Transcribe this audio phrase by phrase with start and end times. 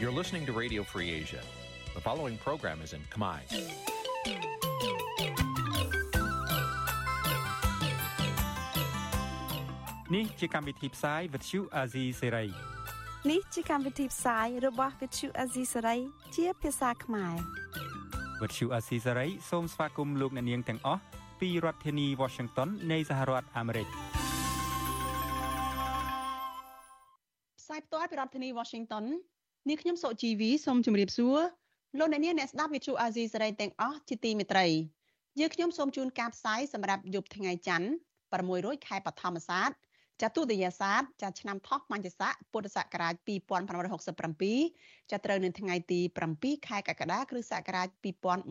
[0.00, 1.42] You're listening to Radio Free Asia.
[1.94, 3.40] The following program is in Khmer.
[10.10, 12.50] Nǐ chi càm bi tiệp xáy vệt chiu a zì sê ray
[13.30, 15.98] នេះជាកម្មវិធីផ្សាយរបស់ Vithu Azisari
[16.36, 17.36] ជាភាសាខ្មែរ
[18.40, 21.02] វត្តឈូអាស៊ីសេរីសូមស្វាគមន៍លោកអ្នកនាងទាំងអស់
[21.40, 23.88] ពីរដ្ឋធានី Washington នៃសហរដ្ឋអាមេរិក
[27.60, 29.04] ផ្សាយផ្ទាល់ពីរដ្ឋធានី Washington
[29.67, 31.39] នាងខ្ញុំសុជីវីសូមជម្រាបសួរ
[31.99, 34.67] លោកអ្នកនាងអ្នកស្ដាប់ Vithu Azisari ទាំងអស់ជាទីមេត្រី
[35.39, 37.89] យើងខ្ញុំសូមជូនការផ្សាយសម្រាប់យប់ថ្ងៃច័ន្ទ
[38.33, 39.69] 600ខែបឋមសាទ
[40.21, 43.13] ចាទុតិយសាទចាឆ្នាំថោះបញ្ញស័កពុទ្ធសករាជ
[44.33, 45.99] 2567ចាត្រូវនៅថ្ងៃទី
[46.33, 47.87] 7ខែកក្កដាគ្រិស្តសករាជ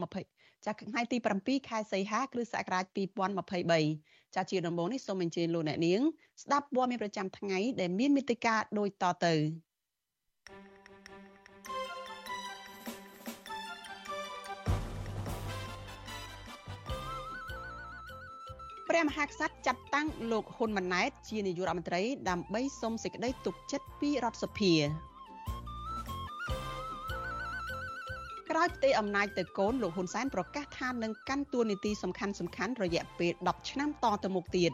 [0.03, 2.85] 2020ចាថ្ងៃទី7ខែសីហាគ្រិស្តសករាជ
[3.57, 6.01] 2023ចាជាដំបូងនេះសូមអញ្ជើញលោកអ្នកនាង
[6.43, 9.35] ស្ដាប់ព័ត៌មានប្រចាំថ្ងៃដែលមានមេត្តាដូចតទៅ
[18.89, 24.73] ព្រះមហាក្សត្រចាត់តាំងលោកហ៊ុនម៉ាណែតជានាយករដ្ឋមន្ត្រីដើម្បីសុំសេចក្តីទុកចិត្តពីរដ្ឋសភា
[28.51, 34.73] ក្រោយផ្ទេរអំណាចទៅកូនលោកហ៊ុនសែនប្រកាសថានឹងកាន់តួនាទីសំខាន់សំខាន់រយៈពេល10ឆ្នាំតទៅមុខទៀត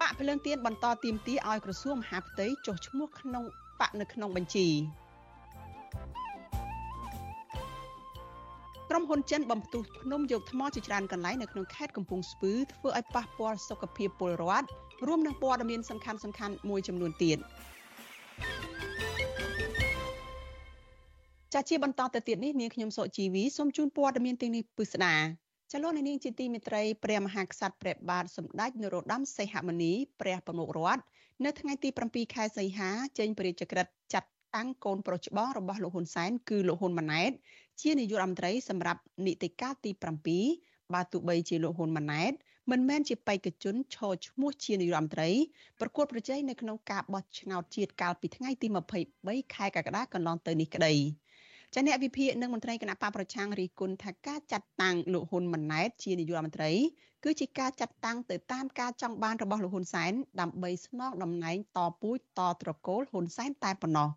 [0.00, 3.44] បកភ្លើងទៀនបន្តទៀមទីឲ្យក្រសួងមហាផ្ទៃចុះឈ្មោះក្នុង
[3.80, 4.68] បកនៅក្នុងបញ្ជី
[8.94, 14.66] ក្រុមហ៊ុនចិនបំផ្ទុះភ្នំយកថ្មជាច្រើនកន្លែងនៅក្នុងខេត្តកំពង់ស្ពឺធ្វើឲ្យប៉ះពាល់សុខភាពពលរដ្ឋ
[15.06, 17.38] រួមនឹងព័ត៌មានសំខាន់សំខាន់មួយចំនួនទៀត
[21.52, 25.16] ចាជាបន្តទៅទៀតនេះនាងខ្ញុំសុជីវីសូមជូនព័ត៌មានទាំងនេះពិស្ដា
[25.72, 31.02] ចលនានាងជាទីមេត្រីព្រះមហាក្សត្រព្រះបាទសម្ដេចនរោត្តមសីហមុនីព្រះប្រមុខរដ្ឋ
[31.44, 37.30] នៅថ្ងៃទី7ខែសីហាចេញព្រះរាជក្រឹត្យចាត់ តាំងកូនប្រុសច្បងរបស់លោកហ៊ុនសែនគឺលោកហ៊ុនម៉ាណែត
[37.80, 39.90] ជានាយករដ្ឋមន្ត្រីសម្រាប់នីតិកាលទី
[40.40, 42.32] 7បើទោះបីជាលោកហ៊ុនម៉ាណែត
[42.70, 45.30] មិនមែនជាបេក្ខជនឈរឈ្មោះជានាយករដ្ឋមន្ត្រី
[45.80, 48.66] ប្រកួតប្រជែងនៅក្នុងការបោះឆ្នោតជាតិកាលពីថ្ងៃទី
[49.10, 50.94] 23ខែកក្កដាកន្លងទៅនេះក្តី
[51.74, 56.70] ចាអ្នកវិភាគនិងមន្ត្រីគណៈបកប្រឆាំងរីគុណថាការចាត់តាំងលោកហ៊ុនម៉ាណែតជានាយករដ្ឋមន្ត្រី
[57.24, 64.08] គឺជាការចាត់តាំងទៅតាមការចង់បានរបស់លោកហ៊ុនសែនដើម្បីស្នងតំណែងតពូជតត្រកូលហ៊ុនសែនតែប៉ុណ្ណោះ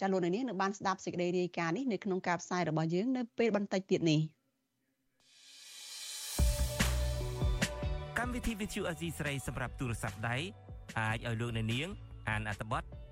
[0.00, 4.20] ចាលោកនាងនឹងបានស្ដាប់សេចក្តីរាយការណ៍នេះនៅក្នុងការផ្សាយរបស់យើងនៅពេលបន្តិចទៀតនេះ
[8.18, 10.36] កម្មវិធី Vithu Azizi ស្រីសម្រាប់ទូរស័ព្ទដៃ
[10.98, 11.88] អាចឲ្យលោកអ្នកនាង
[12.28, 12.82] អានអត្ថបទ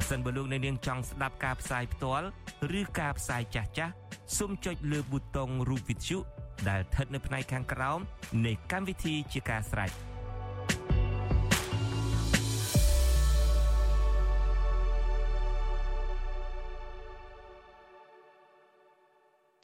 [0.00, 2.26] ប្រសិនបើលោកអ្នកនាងចង់ស្ដាប់ការផ្សាយផ្ទាល់
[2.80, 3.92] ឬការផ្សាយចាស់ចាស់
[4.36, 6.18] សូមចុចលើប៊ូតុងរូប Vithu
[6.68, 7.98] ដែលស្ថិតនៅផ្នែកខាងក្រោម
[8.46, 9.90] នៃកម្មវិធីជាការស្រេច។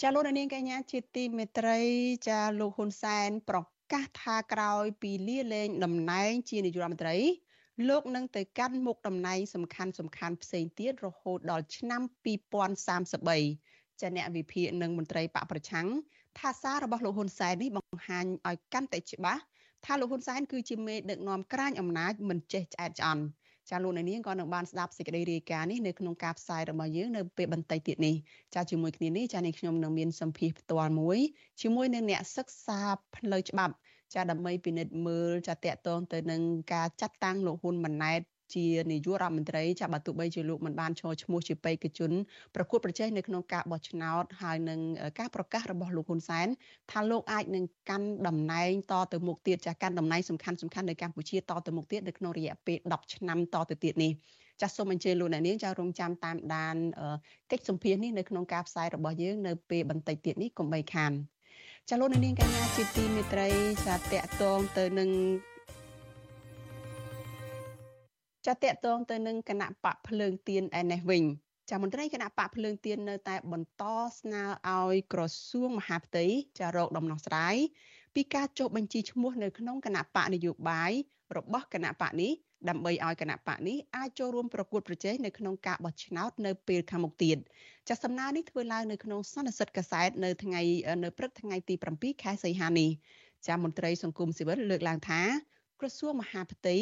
[0.02, 1.80] ចាលោកនាងកញ្ញាជាទីមេត្រី
[2.28, 3.58] ចាលោកហ៊ុនសែនប្រ
[3.92, 7.18] កាសថាក្រោយពីលាលែងតំណែងជានាយករដ្ឋមន្ត្រី
[7.88, 12.02] លោកនឹងទៅកាន់មុខតំណែងសំខាន់សំខាន់ផ្សេងទៀតរហូតដល់ឆ្នាំ
[13.00, 15.86] 2033ចាអ្នកវិភាគនិងមន្ត្រីបកប្រឆាំង
[16.38, 19.42] ថាសាររបស់លោកហ៊ុនសែននេះបង្ហាញឲ្យកាន់តែច្បាស់
[19.84, 23.22] ថាលោកហ៊ុនសែនគឺជាមេដឹកនាំក្រាញអំណាចមិនចេះឆ្អែតឆ្អន់
[23.70, 28.14] ចាលោកនាងក៏នឹងបានស្ដាប់សេចក្តីរាយការណ៍នេះនៅក្នុងការផ្សាយរបស់យើងនៅពេលបន្តិចទៀតនេះ
[28.54, 31.18] ចាជាមួយគ្នានេះចានេះខ្ញុំនឹងមានសម្ភារផ្ទាល់មួយ
[31.62, 32.80] ជាមួយនឹងអ្នកសិក្សា
[33.16, 33.74] ផ្លូវច្បាប់
[34.14, 38.20] ចាដើម្បីពិនិត្យមើលចាតកតងទៅនឹងការចាត់តាំងលោកហ៊ុនម៉ាណែត
[38.54, 42.10] ជានាយករដ្ឋមន្ត្រីចាបើទោះបីជាលោកមិនបានឈរឈ្មោះជាបេក្ខជន
[42.54, 44.80] ប្រកួតប្រជែងនៅក្នុងការបោះឆ្នោតហើយនឹង
[45.18, 46.48] ការប្រកាសរបស់លោកហ៊ុនសែន
[46.90, 54.12] ថាលោកអាចនឹងកាន់តំណែងតទៅមុខទៀតចាកាន់តំណែងសំខាន់សំខាន់នៅកម្ពុជាតទៅមុខទៀតនៅក្នុងរយៈពេល10ឆ្នាំតទៅទៀតនេះ
[54.60, 56.76] ចាសសូមអញ្ជើញលោកអ្នកនាងចារងចាំតាមដាន
[57.50, 61.33] កិច្ចសម្ភារនេះនៅក្នុងការផ្សាយរបស់យើងនៅពេលបន្តិចទៀតនេះកុំបីខាន
[61.90, 63.48] ចាលោកនាងកញ្ញាជាទីមេត្រី
[63.86, 65.10] ចាតកតងទៅនឹង
[68.46, 71.22] ចាតកតងទៅនឹងគណៈបកភ្លើងទៀនឯនេះវិញ
[71.70, 73.84] ចាមន្ត្រីគណៈបកភ្លើងទៀននៅតែបន្ត
[74.18, 76.24] ស្នើឲ្យក្រសួងមហាផ្ទៃ
[76.58, 77.56] ចារកដំណោះស្រាយ
[78.14, 80.92] ពីការចុះបញ្ជីឈ្មោះនៅក្នុងគណៈបកនយោបាយ
[81.36, 82.32] របស់គណៈបកនេះ
[82.68, 87.38] ដើម្បីឲ្យគណៈបកនេះអាចចូលរួមប្រកួតប្រជែងនៅក្នុងការបោះឆ្នោតនៅពេលខាងមុខទៀត
[87.88, 90.60] ចាសំណើនេះធ្វើឡើងនៅក្នុងសន្និសីទកាសែតនៅថ្ងៃ
[91.04, 92.90] នៅព្រឹកថ្ងៃទី7ខែសីហានេះ
[93.46, 95.22] ចាមន្ត្រីសង្គមស៊ីវិលលើកឡើងថា
[95.80, 96.76] ក្រសួងមហាផ្ទៃ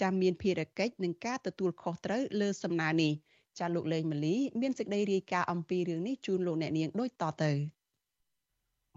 [0.00, 3.12] ចាមានភារកិច្ចនឹងការទទួលខុសត្រូវលើសំណើនេះ
[3.58, 7.52] ចាលោកលេងម៉ាលីមានសេចក្តីរាយការណ៍អំពីរឿងនេះជូនលោកអ្នកនាងដូចតទៅ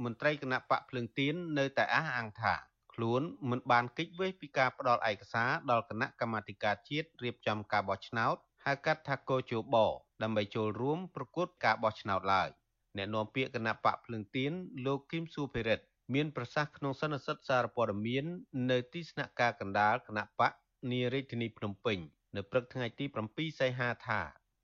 [0.03, 2.53] មន្ត្រីគណៈបកភ្លឹងទៀននៅតែអះអាងថា
[2.93, 9.77] ខ្លួនមិនបានកិច្ចវេះពីការផ្ដល់ឯកសារដល់គណៈកម្មាធិការជាតិរៀបចំការបោះឆ្នោតហៅកាត់ថាកោជប
[10.23, 12.49] ដើម្បីចូលរួមប្រកួតការបោះឆ្នោតឡើយ
[12.97, 14.51] អ្នកនាំពាក្យគណៈបកភ្លឹងទៀន
[14.85, 15.79] លោកគឹមស៊ូភេរិត
[16.13, 18.25] មានប្រសាសន៍ក្នុងសន្និសីទសារព័ត៌មាន
[18.71, 20.51] នៅទីស្នាក់ការកណ្ដាលគណៈបក
[20.91, 21.97] នារាជធានីភ្នំពេញ
[22.35, 24.21] នៅព្រឹកថ្ងៃទី7សីហាថា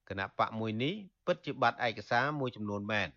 [0.10, 0.94] គណៈបកមួយនេះ
[1.26, 3.10] ពិតជាបាត់ឯកសារមួយចំនួនមែន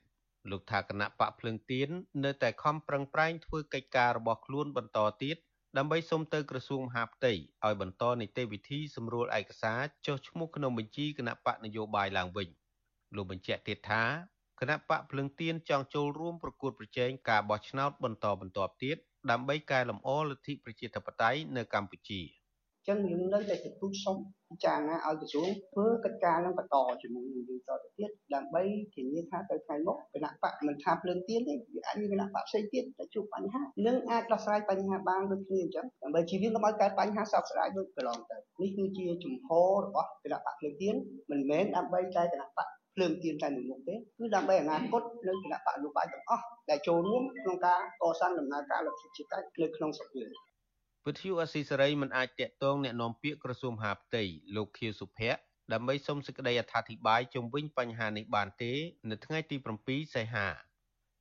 [0.51, 1.89] លោកថាគណៈបកភ្លឹងទៀន
[2.25, 5.37] នៅតែខំប្រឹងប្រែងធ្វើកិច្ចការរបស់ខ្លួនបន្តទៀត
[5.79, 7.33] ដើម្បីសុំទៅក្រសួងមហាផ្ទៃ
[7.65, 12.49] ឲ្យបន្តនីតិវិធីសម្រួលឯកសារចុះឈ្មោះក្នុងបញ្ជីគណៈបកនយោបាយឡើងវិញ
[13.15, 14.05] លោកបញ្ជាក់ទៀតថា
[14.61, 18.97] គណៈបកភ្លឹងទៀនចង់ចូលរួមប្រកួតប្រជែងការបោះឆ្នោតបន្តបន្ទាប់ទៀត
[19.31, 22.21] ដើម្បីកែលម្អលទ្ធិប្រជាធិបតេយ្យនៅកម្ពុជា។
[22.89, 24.17] ចឹងយើងនៅតែទទូចសុំ
[24.51, 28.63] ពិចារណាឲ្យក្រសួងធ្វើកិច្ចការនឹងបន្តជាមួយនឹងយើងតទៅទៀតដើម្បី
[28.95, 40.95] ធានាថាទៅថ្ងៃមុខគណៈបកមិនថាភ្លើងទៀនទេវាអាចមានគណៈបកផ្សេងទៀតតែជួបបញ្ហានឹងអាចដោះស្រាយបញ្ហាបានដូចគ្នាអញ្ចឹងដើម្បីជៀសវាងកុំឲ្យកើតបញ្ហាសោកស្ដាយដូចកន្លងទៅនេះគឺជាជំហររបស់គណៈបកភ្លើងទៀន
[41.31, 50.31] មិនមែនដើម្បីតែគណៈបកភ្លើងទៀនតែមួយមុខទេគឺដើម្បីអនាគតនៅគណៈបកនយោបាយទាំងអស់ដែលចូលរួមក្នុងការកសាងដំណើរការលទ្ធិជាតិនៅក្នុងស្រុកយើង
[51.08, 54.24] វិទ្យុអស៊ីសេរីមិនអាចតាក់ទងแนะនាំពាក្យក្រសួងមហាផ្ទៃ
[54.56, 55.42] លោកខៀវសុភ័ក្រ
[55.74, 58.74] ដើម្បីសូមសេចក្តីអត្ថាធិប្បាយជុំវិញបញ្ហានេះបានទេ
[59.10, 59.56] នៅថ្ងៃទី
[59.86, 60.48] 7សីហា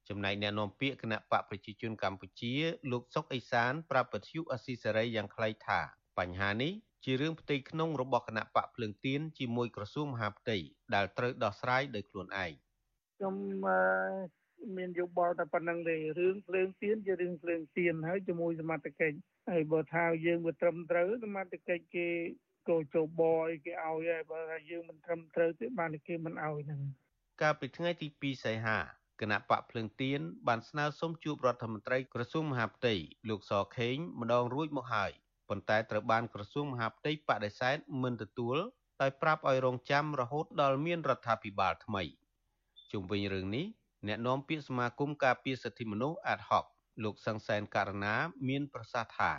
[0.08, 2.54] ចំណែកអ្នកនាំពាក្យគណៈបកប្រជាជនកម្ពុជា
[2.92, 5.80] លោកសុកអេសាន ប្រាប់វិទ្យុអស៊ីសេរីយ៉ាងខ្លីថា
[6.18, 6.72] បញ្ហានេះ
[7.04, 10.56] ជារឿងផ្ទៃក្នុងរបស់គណៈបកភ្លើងទៀនជាមួយក្រសួងមហាផ្ទៃ
[10.94, 12.52] ដែលត្រូវដោះស្រាយដោយខ្លួនឯង
[13.16, 13.34] ខ្ញុំ
[14.76, 19.16] មានយោបល់តែប៉ុណ្្នឹងទេរឿងភ្លើងទៀនជារឿងភ្លើងទៀនហើយជាមួយសមត្ថកិច្ច
[19.49, 22.07] ហើយបើថាយើងវាត្រឹមត្រូវសមត្ថកិច្ចគេ
[22.69, 23.21] កោចោប
[23.51, 26.81] អីគេឲ្យហើយបើថាយើងមិនត្រឹមត្រូវទេបានគេមិនឲ្យហ្នឹង
[27.41, 28.77] កាលពីថ្ងៃទី2សីហា
[29.21, 32.93] គណៈបកភ្លើងទៀនបានស្នើសុំជួបរដ្ឋមន្ត្រីក្រសួងមហាផ្ទៃ
[33.29, 35.11] លោកសខេងម្ដងរួចមកហើយ
[35.49, 38.57] ប៉ុន្តែត្រូវបានក្រសួងមហាផ្ទៃបដិសេធមិនទទួល
[39.01, 42.03] ដោយប្រាប់ឲ្យរងចាំរហូតដល់មានរដ្ឋាភិបាលថ្មី
[42.91, 43.65] ជុំវិញរឿងនេះ
[44.07, 46.65] អ្នកនាំពាក្យសមាគមការពារសិទ្ធិមនុស្សអាតហុក
[47.04, 48.14] លោកសង្សានករណា
[48.48, 49.32] មានប្រសាសន៍ថា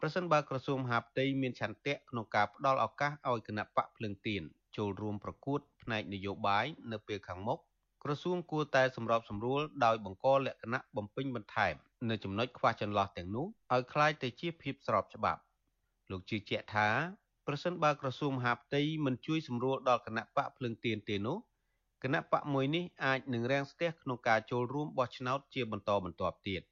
[0.00, 4.42] ប្រសិនបើក្រសួងមហាផ្ទៃមានឆន្ទៈក្នុងការផ្ដល់ឱកាសឲ្យគណៈបកភ្លឹងទៀន
[4.76, 7.58] ចូលរួមប្រកួតផ្នែកនយោបាយនៅពេលខាងមុខ
[8.04, 11.74] ក្រសួងគួរតែសម្របសម្រួលដោយបង្កលក្ខណៈបំពេញបន្ថែម
[12.10, 15.40] នៅចំណុចខ្វះចន្លោះទាំងនោះឲ្យคล้ายទៅជាភាពស្របច្បាប់
[16.10, 16.88] លោកជឿជាក់ថា
[17.46, 21.38] ប្រសិនបើក្រសួងមហាផ្ទៃមិនជួយសម្រួលដល់គណៈបកភ្លឹងទៀនទេនោះ
[22.04, 26.62] គណៈបកមួយនេះអាចនឹងរាំងស្ទះក្នុងការចូលរួមបោះឆ្នោតជាបន្តបន្ទាប់ទៀត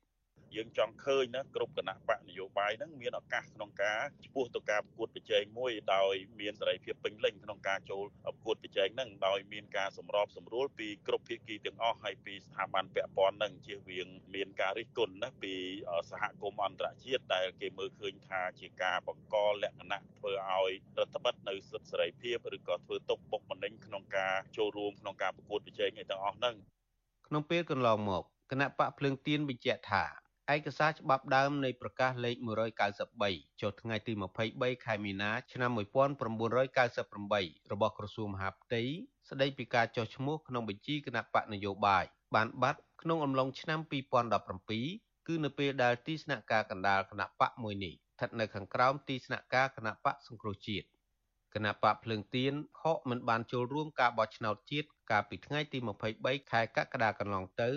[0.55, 15.53] យើងចង់ឃើញណាគ្រប់គណៈបកនយោបាយហ្នឹងមានឱកាសក្នុងការឈ្មោះទៅការប្រកួតប្រជែងមួយដោយមានសេរីភាពពេញលេញក្នុងការចូលប្រកួតប្រជែងហ្នឹងដោយមានការសម្របសម្រួលពីគ្រប់ភាគីទាំងអស់ហើយពីស្ថាប័នពាក់ព័ន្ធហ្នឹងជៀសវាងមានការរិះគន់ណាពី
[16.11, 26.55] សហគមន៍អន្តរជាតិដែលគេមើលឃើញថាជាការបង្កលក្ខណៈធ្វើឲ្យរដ្ឋបិតនៅសិទ្ធិសេរីភាពឬក៏ធ្វើទុកបុកម្នេញក្នុងការចូលរួមក្នុងការប្រកួតប្រជែងឯទាំងអស់ហ្នឹង
[27.27, 30.03] ក្នុងពេលកន្លងមកគណៈបកភ្លើងទៀនបញ្ជាក់ថា
[30.49, 32.35] ឯកសារច្បាប់ដើមនៃប្រកាសលេខ
[32.97, 34.13] 193ចុះថ្ងៃទី
[34.49, 38.81] 23ខែមីនាឆ្នាំ1998របស់ក្រសួងមហាផ្ទៃ
[39.29, 42.05] ស្តីពីការចុះឈ្មោះក្នុងបញ្ជីគណៈបកនយោបាយ
[42.35, 43.79] បានបាត់ក្នុងអំឡុងឆ្នាំ
[44.53, 50.87] 2017គឺនៅពេលដែលទីស្នាក់ការកណ្ដាលគណៈបកមួយនេះស្ថិតនៅខាងក្រោមទីស្នាក់ការគណៈបកសង្គ្រោះជាតិ
[51.53, 55.77] គណៈបកភ្លើងទៀនខកមិនបានចូលរួមការបោះឆ្នោតជាតិកាលពីថ្ងៃទី
[56.15, 57.69] 23ខែកក្កដាកន្លងទៅ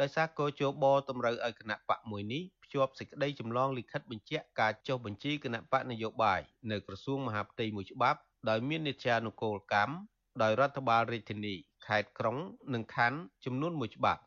[0.00, 6.40] ដោយសារកោជបតម្រូវឲ្យគណៈបកមួយនេះភ្ជាប់សេចក្តីចម្លងលិខិតបញ្ជាក់ការចុះបញ្ជីគណៈបកនយោបាយ
[6.70, 9.94] នៅក្រសួងមហាផ្ទៃមួយច្បាប់ដោយមាននេត្យានុកូលកម្ម
[10.42, 11.54] ដោយរដ្ឋបាលរាជធានី
[11.86, 12.36] ខេត្តក្រុង
[12.74, 14.22] និងខណ្ឌចំនួនមួយច្បាប់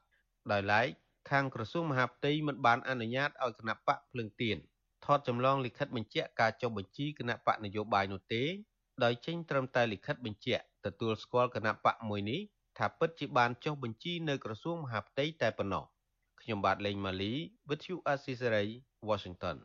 [0.52, 0.88] ដោយឡែក
[1.30, 4.58] ខាងក្រសួងមហាផ្ទៃមិនបានអនុញ្ញាតឲ្យគណៈបកភ្លើងទៀន
[5.06, 8.44] ថតចម្លងលិខិតបញ្ជាក់ការចុះបញ្ជីគណៈបកនយោបាយនោះទេ
[9.04, 12.42] ដោយចេញត្រឹមតែលិខិតបញ្ជាក់ទទួលស្គាល់គណៈបកមួយនេះ
[12.78, 15.86] ថាពិតជាបានចុះបញ្ជីនៅក្រសួងមហាផ្ទៃតែប៉ុណ្ណោះ
[16.42, 17.34] ខ្ញុំបាទលេងម៉ាលី
[17.70, 18.70] With you Assisary
[19.10, 19.58] Washington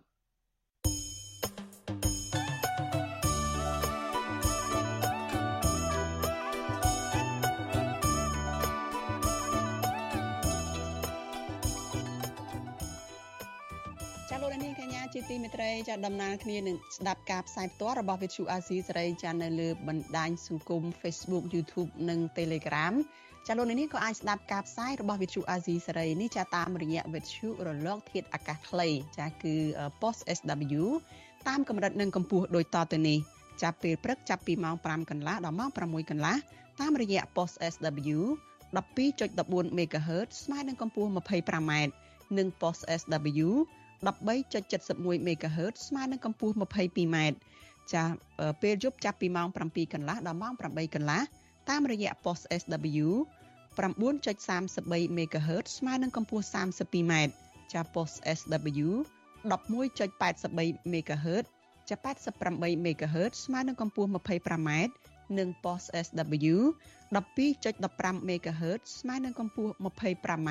[15.59, 22.95] ត្រីចាដំណើរគ្នានឹងស្ដាប់ការផ្សាយផ្ទាល់របស់ Vithu Azizi សេរីចានៅលើបណ្ដាញសង្គម Facebook YouTube និង Telegram
[23.47, 28.89] ចាលោកនេះក៏អាចស្ដាប់ការផ្សាយរបស់ Vithu Azizi សេរីនេះចាតាមរយៈ Vithu រលកធាតុអាកាសខ្លី
[29.19, 29.55] ចាគឺ
[30.01, 30.83] Post SW
[31.49, 33.19] តាមកម្រិតនិងកម្ពស់ដូចតទៅនេះ
[33.63, 36.37] ចាប់ពេលព្រឹកចាប់ពីម៉ោង5កន្លះដល់ម៉ោង6កន្លះ
[36.81, 38.19] តាមរយៈ Post SW
[38.77, 41.73] 12.14 MHz ស្មើនឹងកម្ពស់ 25m
[42.39, 43.49] និង Post SW
[44.07, 47.17] 13.71 MHz ស្មើនឹងកម្ពស់ 22m
[47.93, 48.05] ចា
[48.63, 51.21] ពេលយប់ចាប់ពីម៉ោង7កន្លះដល់ម៉ោង8កន្លះ
[51.69, 53.09] តាមរយៈ Post SW
[53.79, 57.13] 9.33 MHz ស្មើនឹងកម្ពស់ 32m
[57.73, 58.89] ចា Post SW
[59.51, 61.45] 11.83 MHz
[61.89, 61.97] ចា
[62.41, 64.71] 88 MHz ស្មើនឹងកម្ពស់ 25m
[65.39, 66.57] និង Post SW
[67.15, 70.51] 12.15 MHz ស្មើនឹងកម្ពស់ 25m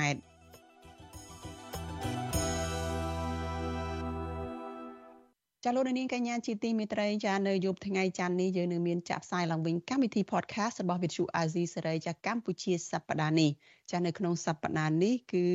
[5.63, 13.49] ចាលោកនាងកញ្ញាជាទីមេត្រីចានៅយប់ថ្ងៃច័ន្ទនេះយើងនឹងមានចាក់ផ្សាយឡើងវិញកម្មវិធី podcast របស់ Vithu Azizi សេរីចាកម្ពុជាសប្តាហ៍នេះ
[13.91, 15.45] ចានៅក្នុងសប្តាហ៍នេះគឺ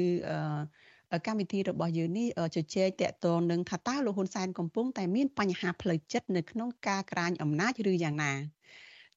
[1.12, 8.32] អឺកម្មវិធីរបស់យើងនេះជជែកតកតងនឹងថាតើលោកហ៊ុនសែនកំពុងតែមានបញ្ហាផ្លូវចិត្តនៅក្នុងការក្រាញអំណាចឬយ៉ាងណា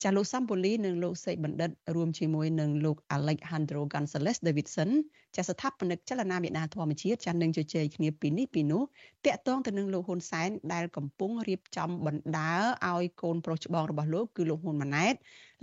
[0.04, 4.90] ចាលោកសំពូលីនិងលោកសេកបណ្ឌិតរួមជាមួយនឹងលោក Alejandro Gonzalez Davidson
[5.36, 8.84] ចាស្ថាបនិកចលនាមេដាធម្មជាតិចានឹងជជែកគ្នាពីនេះពីនោះ
[9.26, 12.54] តាក់ទងទៅនឹងលោកហ៊ុនសែនដែលកំពុងរៀបចំបណ្ដា
[12.88, 15.16] ឲ្យកូនប្រុសច្បងរបស់លោកគឺលោកហ៊ុនម៉ាណែត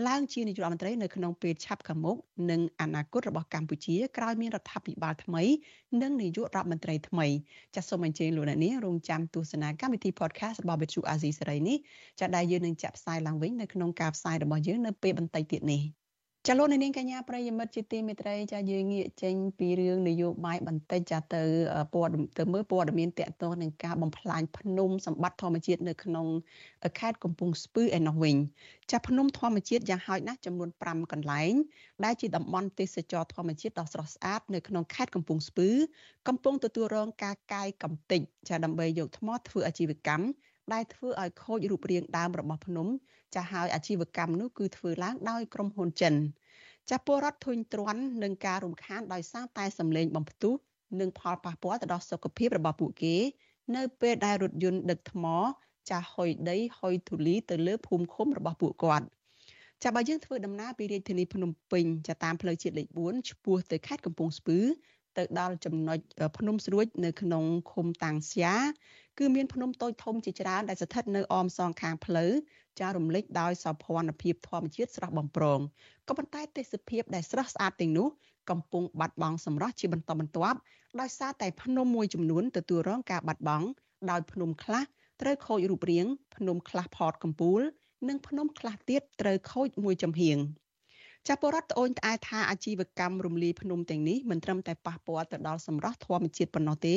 [0.09, 2.17] ឡើងជានាយករដ្ឋមន្ត្រីនៅក្នុងពេលឆាប់ខាងមុខ
[2.51, 5.43] និងអនាគតរបស់កម្ពុជាក្រោយមានរដ្ឋាភិបាលថ្មី
[6.03, 7.27] និងនាយករដ្ឋមន្ត្រីថ្មី
[7.75, 11.77] ចាសសូមអញ្ជើញលោកអ្នកនាងរងចាំទស្សនាកម្មវិធី podcast របស់ Betchu Azizi សេរីនេះ
[12.21, 16.02] ចាដែលយើងនឹងចាក់ផ្សាយឡើងវិញនៅក្នុងការផ្សាយរបស់យើងនៅពេលបន្តិចទៀតនេះ
[16.47, 21.43] ចាលោកនាងកញ្ញាប្រិយមិត្តជាទីមេត្រីចាយើងងាកចេញពីរឿងនយោបាយបន្តិចចាទៅ
[21.95, 26.27] ព័ត៌ទៅមើលព័ត៌មានតកតងនឹងការបំផ្លាញភ្នំសម្បត្តិធម្មជាតិនៅក្នុង
[26.99, 28.37] ខេត្តកំពង់ស្ពឺឯនោះវិញ
[28.91, 31.53] ចាភ្នំធម្មជាតិយ៉ាងហោចណាស់ចំនួន5កន្លែង
[32.05, 35.69] ដែលជាតំបន់ទេសចរធម្មជាតិដ៏ស្រស់ស្អាតនៅក្នុងខេត្តកំពង់ស្ពឺ
[36.29, 40.25] កំពុងទទួលរងការកាយកំទេចចាដើម្បីយកថ្មធ្វើអាជីវកម្ម
[40.73, 42.87] ដែលធ្វើឲ្យខូចរូបរាងដើមរបស់ភ្នំ
[43.35, 46.15] ចាស់ហើយអាជីវកម្មនោះគឺធ្វើឡើងដោយក្រុមហ៊ុនចិន
[46.91, 50.55] ចាស់ពលរដ្ឋធុញទ្រាន់នឹងការរំខានដោយសារតែសម្លេងបំផ្ទុះ
[51.01, 53.17] និងផលប៉ះពាល់ទៅដល់សុខភាពរបស់ពួកគេ
[53.77, 55.25] នៅពេលដែលរថយន្តដឹកថ្ម
[55.91, 59.07] ចាស់ហុយដីហុយធូលីទៅលើភូមិឃុំរបស់ពួកគាត់
[59.83, 64.59] ចាប់បើយើងធ្វើដំណើរពីរាជធានីភ្នំពេញចាតាមផ្លូវជាតិលេខ4ឆ្ពោះទៅខេត្តកំពង់ស្ពឺ
[65.17, 65.99] ទៅដល់ចំណុច
[66.39, 68.55] ភ្នំស្រួចនៅក្នុងឃុំតាំងស្យា
[69.19, 72.33] គឺមានភ្នំតូចធំជាច្រើនដែលស្ថិតនៅអមសងខាងផ្លូវ
[72.81, 75.61] ចារំលេចដោយសោភ័ណភាពធម្មជាតិស្រស់បំព្រង
[76.09, 78.09] ក៏ប៉ុន្តែទេសភាពដែលស្រស់ស្អាតទាំងនោះ
[78.51, 80.59] កំពុងបាត់បង់សម្រស់ជាបន្តបន្ទាប់
[81.01, 83.67] ដោយសារតែភ្នំមួយចំនួនទទួលរងការបាត់បង់
[84.11, 84.83] ដោយភ្នំខ្លះ
[85.21, 87.61] ត្រូវខូចរូបរាង ភ្នំខ្លះផតកំពូល
[88.09, 90.39] និងភ្នំខ្លះទៀតត្រូវខូចមួយចំហៀង
[91.29, 96.97] ចាពលរដ្ឋត្អូញត្អែថាអាជីវកម្មរំលាយភ្នំទាំងនេះមិនត្រឹមតែប៉ះពាល់ទៅដល់សម្រស់ធម្មជាតិប៉ុណ្ណោះទេ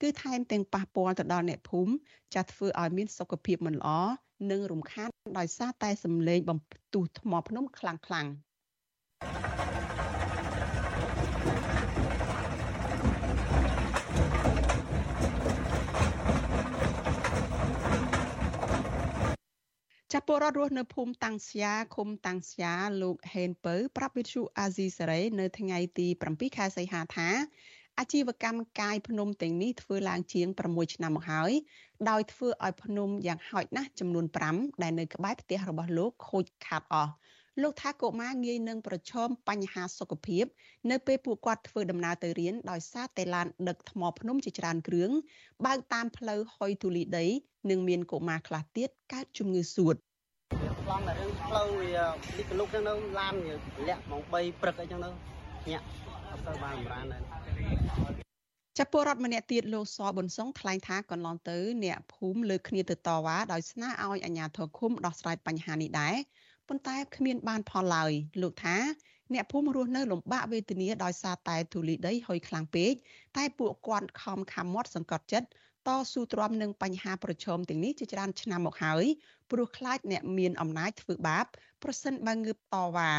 [0.00, 1.92] គឺថែមទាំងប៉ះពាល់ទៅដល់អ្នកភូមិ
[2.34, 3.88] ចាធ្វើឲ្យមានសុខភាពមិនល្អ
[4.50, 27.28] និងរំខានដោយសារតែសម្លេងបំផ្ទុះថ្មភ្នំខ្លាំងខ្ចាប់ពលរដ្ឋរស់នៅភូមិតាំងស្យាឃុំតាំងស្យាលោកហេនពៅប្រាប់វិទ្យុអាស៊ីសេរីនៅថ្ងៃទី7ខែសីហាថា
[27.98, 31.52] អាជីវកម្មកាយភ្នំទាំងនេះធ្វើឡើងជាង6ឆ្នាំមកហើយ
[32.10, 37.12] ដោយធ្វើឲ្យភ្នំយ៉ាងហោចណាស់ចំនួន5ដែលនៅក្បែរផ្ទះរបស់លោកខូចខាតអស់
[37.60, 40.44] លោកថាកុមារងាយនឹងប្រឈមបញ្ហាសុខភាព
[40.90, 45.10] នៅពេលពួកគាត់ធ្វើដំណើរទៅរៀនដោយសារតែឡានដឹកថ្មភ្នំជាច្រើនគ្រឿង
[45.66, 47.26] បើកតាមផ្លូវហុយទូលីដី
[47.70, 49.94] និងមានកុមារខ្លះទៀតកើតជំងឺសួត
[50.86, 52.04] ប្លង់តែរឿងផ្លូវវា
[52.36, 53.34] ទីកលុកហ្នឹងនៅឡាន
[53.88, 55.10] លាក់ម៉ោង3ព្រឹកអីចឹងទៅ
[55.70, 55.86] ញាក់
[56.30, 57.22] អត់ទៅបានបម្រានដែរ
[58.78, 66.16] ចាប់ពលរដ្ឋម្នាក់ទៀតលោកសប៊ុនសុងថ្លែងថាកន្លងទៅអ្នកភូមិលើកគ្នាទៅតវ៉ាដោយស្នើឲ្យអាជ្ញាធរឃុំដោះស្រាយបញ្ហានេះដែរ
[66.72, 68.12] ប៉ុន្តែគ្មានបានផលឡើយ
[68.42, 68.76] លោកថា
[69.34, 72.92] អ្នកភូមិរស់នៅលំបាកវេទនាដោយសារតែធូលីដីហុយខ្លាំងពេក
[73.36, 75.48] តែពួកគាត់ខំខំមាត់សង្កត់ចិត្ត
[75.88, 79.04] តស៊ូទ្រាំនឹងបញ្ហាប្រឈមទាំងនេះជាច្រើនឆ្នាំមកហើយ
[79.50, 81.44] ព្រោះខ្លាចអ្នកមានអំណាចធ្វើបាប
[81.82, 83.12] ប្រសិនបើងើបតវ៉ា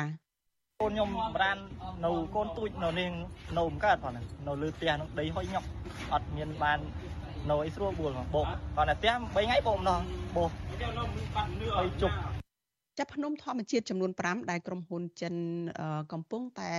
[0.81, 1.57] កូនខ្ញុំបរាន
[2.05, 3.11] នៅកូនទូចនៅនាង
[3.57, 4.11] នៅមិនកើតផង
[4.47, 5.67] នៅលើផ្ទះនឹងដីហុយញក់
[6.13, 6.79] អត់មានបាន
[7.49, 8.45] នៅអីស្រួលបួលបោក
[8.75, 10.01] គាត់តែផ្ទះ3ថ្ងៃបោកម្ដង
[10.35, 10.49] បោក
[11.77, 12.15] ហើយជប់
[12.97, 15.35] ចាប់ភ្នំធម្មជាតិចំនួន5ដែលក្រុមហ៊ុនចិន
[16.13, 16.71] កំពុងតែ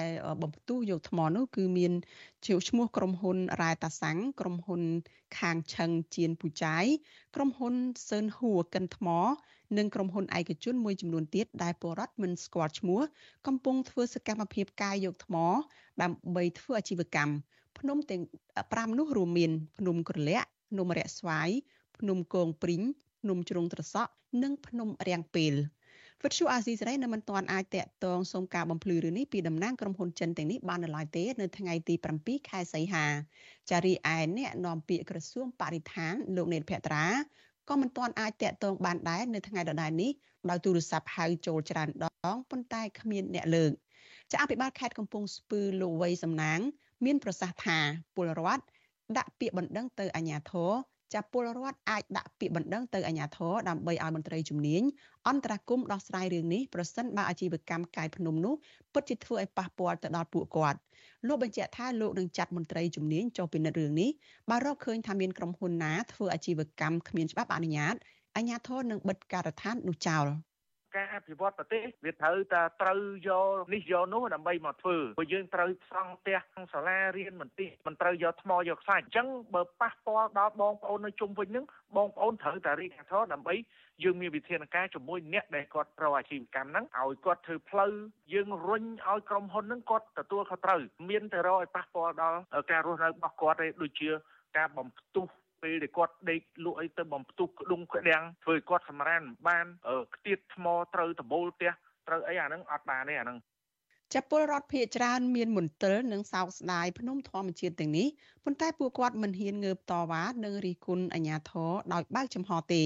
[0.42, 1.92] បំផ្ទុះយកថ្មនោះគឺមាន
[2.46, 4.82] ជាឈ្មោះក្រុមហ៊ុនរ៉ែតាសាំងក្រុមហ៊ុន
[5.38, 6.84] ខាងឆឹងជៀនពូចាយ
[7.34, 7.74] ក្រុមហ៊ុន
[8.08, 9.08] សឿនហួរកិនថ្ម
[9.78, 13.00] និងក្រុមហ៊ុនឯកជនមួយចំនួនទៀតដែលពលរដ្ឋមិនស្គាល់ឈ្មោះ
[13.46, 15.36] កំពុងធ្វើសកម្មភាពកាយយកថ្ម
[16.02, 17.32] ដើម្បីធ្វើអាជីវកម្ម
[17.78, 18.22] ភ្នំទាំង
[18.56, 21.50] 5នោះរួមមានភ្នំក្រលាក់ភ្នំរាក់ស្វាយ
[21.98, 22.82] ភ្នំគងព្រីង
[23.20, 25.54] ភ្នំជ្រុងត្រសក់និងភ្នំរាំងពេល
[26.22, 33.06] វិទ្យុអាស៊ីសេរីនៅមិនទាន់អាចតាក់ទងសូមការបំភ្លឺរឿងនេះពីតំណាងក្រុមហ៊ុនចិនទាំងនេះបាននៅឡើយទេនៅថ្ងៃទី7ខែសីហា
[33.70, 37.06] ចារីឯអ្នកនាំពាក្យក្រសួងបរិស្ថានលោកនេតភក្ត្រា
[37.68, 40.10] ក៏មិនទាន់អាចតាក់ទងបានដែរនៅថ្ងៃដដែលនេះ
[40.50, 43.72] ដោយទូរស័ព្ទហៅចូលច្រើនដងប៉ុន្តែគ្មានអ្នកលើក
[44.32, 46.60] ចាអភិបាលខេត្តកំពង់ស្ពឺលោកវ័យសំណាង
[47.04, 47.78] មានប្រសាសន៍ថា
[48.14, 48.64] ពលរដ្ឋ
[49.18, 50.72] ដាក់ពាក្យបណ្ដឹងទៅអាជ្ញាធរ
[51.14, 54.82] ចាប់ពលរដ្ឋអាចដាក់ពាក្យបណ្ដឹងទៅអាជ្ញាធរដើម្បីឲ្យមន្ត្រីជំនាញ
[55.28, 58.54] អន្តរាគមដោះស្រាយរឿងនេះប្រសិនបើអាជីវកម្មកាយភ្នំនោះ
[58.92, 60.78] ពិតជាធ្វើឲ្យប៉ះពាល់ទៅដល់ពួកគាត់
[61.26, 64.10] លោកបញ្ជាក់ថាលោកនឹងចាត់មន្ត្រីជំនាញចុះពិនិត្យរឿងនេះ
[64.50, 67.94] បើរកឃើញថាមានក្រុមហ៊ុនណាធ្វើអាជីវកម្មគ្មានច្បាប់អនុញ្ញាត
[68.36, 70.26] អាជ្ញាធរនឹងបិទការដ្ឋាននោះចោល។
[70.96, 76.38] ការអភិវឌ្ឍប្រទេសវាត្រូវតែត្រូវយកនេះយកនោះដើម្បីមកធ្វើព្រោះយើងត្រូវផ្សង់ផ្ទះ
[76.74, 81.64] សាលារៀនមន្ទីរមិនត្រូវយកថ្មយកខ្សាច់អញ្ចឹងបើប៉ះពាល់ដល់បងប្អូននៅជុំវិញហ្នឹង
[81.96, 83.54] បងប្អូនត្រូវតែរីករាយធរដើម្បី
[84.02, 87.92] យើងមានវិធានការជាមួយអ្នកដែលគាត់ប្រអាជីវកម្មហ្នឹងឲ្យគាត់ធ្វើផ្លូវ
[88.32, 92.38] យើងរុញឲ្យក្រុមហ៊ុនហ្នឹងគាត់ទទួលខុសត្រូវមានតែរកឲ្យប៉ះពាល់ដល់
[92.70, 94.10] ការរស់នៅរបស់គាត់ទេដូចជា
[94.56, 95.26] ការបំផ្ទុះ
[95.64, 99.66] ពេលដែលគាត់ដេកលក់អីទៅបំផ្ទុះក្ដុងក្ដាំងធ្វើឲ្យគាត់សម្រានបាន
[100.14, 101.72] ខ្ទាតថ្មត្រូវដបូលផ្ទះ
[102.08, 103.38] ត្រូវអីអាហ្នឹងអត់បានទេអាហ្នឹង
[104.14, 108.06] ចាប់ពលរដ្ឋភៀកច្រើនមានមន្ទិលនិងសោកស្ដាយភ្នំធម្មជាតិទាំងនេះ
[108.44, 112.82] ប៉ុន្តែពួកគាត់មិនហ៊ានងើបតវ៉ានិងរិះគន់អាជ្ញាធរដោយបើកចំហទេ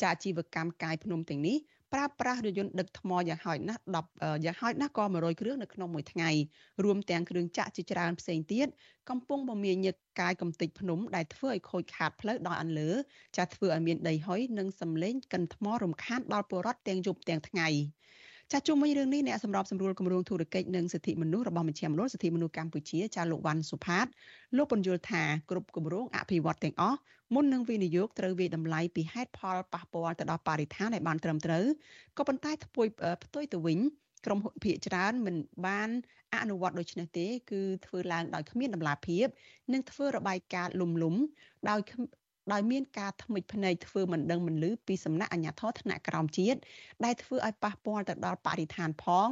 [0.00, 1.56] ចាអាជីវកម្មកាយភ្នំទាំងនេះ
[1.94, 3.82] ប្រើប្រាស់រថយន្តដឹកថ្មយ៉ាងហោចណាស់
[4.12, 6.30] 10យ៉ាងហោចណាស់ក៏100គ្រឿងនៅក្នុងមួយថ្ងៃ
[6.84, 8.68] រួមទាំងគ្រឿងចាក់ជាច្រើនផ្សេងទៀត
[9.10, 12.90] កំពុងបំមានញឹកកាយកំទេចភ្នំដែលធ្វើឲ្យខូចខាតផ្លូវដោយអន្លើ
[13.36, 17.68] ចាធ្វើឲ្យមានដីហុយនិងសម្លេងកិនថ្មរំខានដល់ពលរដ្ឋទាំងយប់ទាំងថ្ងៃ
[18.52, 24.06] ចាជុំវិញរឿងនេះអ្នកសម្របសម្រួលគម្រោងធុរកិច្ចនិងសិទ្ធិមនុស្សរបស់មជ្ឈមណ្ឌលសិទ្ធិមនុស្សកម្ពុជាចាលោកវ៉ាន់សុផាត
[24.56, 26.98] លោកពន្យល់ថាគ្រប់គម្រោងអភិវឌ្ឍទាំងអស់
[27.34, 31.64] មុននឹងវិនិយោគត្រូវវិតម្លៃពីហេតុផលប៉ះពាល់ទៅដល់បរិស្ថានឲ្យបានត្រឹមត្រូវ
[32.18, 32.86] ក៏ប៉ុន្តែផ្ទុយ
[33.24, 33.78] ផ្ទុយទៅវិញ
[34.26, 35.90] ក្រុមហ៊ុនភាគច្រើនមិនបាន
[36.34, 39.26] អនុវត្តដូចនេះទេគឺធ្វើឡើងដោយគ្មានដំណាភាព
[39.72, 41.14] និងធ្វើរបាយការណ៍លំលំ
[41.70, 41.80] ដោយ
[42.52, 46.58] ដោយមានការថ្មិចភ្នែកធ្វើមិនដឹងមិនឮពីសំណាក់អាជ្ញាធរថ្នាក់ក្រោមជាតិ
[47.04, 49.28] ដែលធ្វើឲ្យប៉ះពាល់ទៅដល់បរិស្ថានផង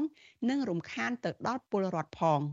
[0.48, 2.40] និងរំខានទៅដល់ពលរដ្ឋផង។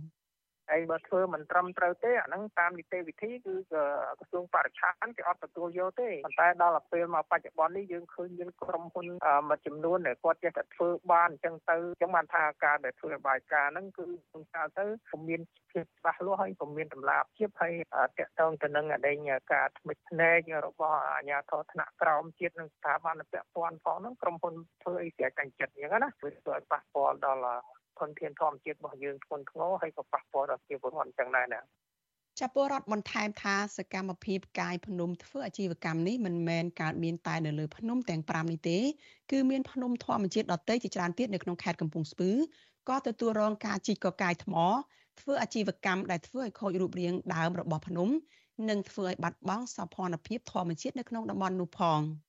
[0.72, 9.06] ហើយបើធ្វើមិនត្រឹមត្រូវទេអាហ្នឹងតាមនីតិវិធីគឺក្រសួងបរិស្ថានគេអត់ទទួលយកទេប៉ុន្តែដល់ពេលមកបច្ចុប្បន្ននេះយើងឃើញមានក្រុមហ៊ុន
[9.50, 17.74] មួយចំនួនដែលគាត់ចេះតែធ្វើបានអញ្ចឹងទៅអញ្ចឹងបានថាការដែលធ្វើបាយការហ្នឹងគឺខ្ញុំថាទៅពុំមានភាពច្បាស់លាស់ហើយពុំមានតម្លាភាពហើយ
[18.20, 19.18] តកតងទៅនឹងអដែង
[19.54, 27.60] ការថ្មិចភ្នែករបស់អាជ្ញាធរថ្នាក់ក្រោមជាតិនិងស្ថាប័នពាក់ព័ន្ធផងហ្នឹងក្រុមហ៊ុនធ្វើអីស្រេចកាញ់ចិត្តអញ្ចឹងណាវាធ្វើឲ្យប៉ះពាល់ដល់
[28.00, 31.62] ធនធានធម្មជាតិរបស់យើងធ្ងន់ធ្ងរហើយក៏ប៉ះពាល់ដល់ជីវពលរដ្ឋចឹងដែរណា
[32.40, 38.80] ចាពលរដ្ឋបន្ថែមថាសកម្មភាពកាយភ្នំធ្វើអាជីវកម្មនេះមិនមែនកើតមានតែនៅលើភ្នំទាំង5នេះទេ
[39.32, 42.32] គឺមានភ្នំធម្មជាតិដទៃជាច្រើនទៀតនៅក្នុងខេត្តកំពង់ស្ពឺ
[42.90, 44.56] ក៏ទទួលរងការជីកកកាយថ្ម
[45.20, 48.10] ធ្វើអាជីវកម្មដែលធ្វើឲ្យខូចរូបរាងដើមរបស់ភ្នំ
[48.70, 52.00] និងធ្វើឲ្យបាត់បង់សោភ័ណភាពធម្មជាតិនៅក្នុងតំបន់នោះផង។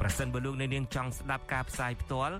[0.00, 2.34] ប្រសិនបើលោកអ្នកនាងចង់ស្ដាប់ការផ្សាយផ្ទាល់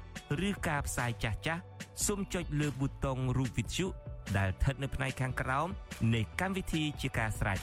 [0.49, 1.63] ឬការផ្សាយចាស់ចាស់
[2.07, 3.87] សូមចុចលើប៊ូតុងរូបវិទ្យុ
[4.37, 5.69] ដែលស្ថិតនៅផ្នែកខាងក្រោម
[6.15, 7.59] នៃកម្មវិធីជាការស្ដាយ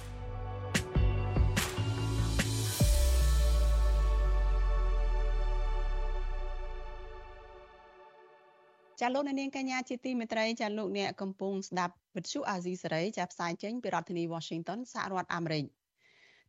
[9.02, 15.66] ចាលោកនាងកញ្ញាជាទីមេត្រីចាលោកអ្នកកំពុងស្ដាប់វិទ្យុអាស៊ីសេរីចាផ្សាយចេញពីរដ្ឋធានី Washington សហរដ្ឋអាមេរិក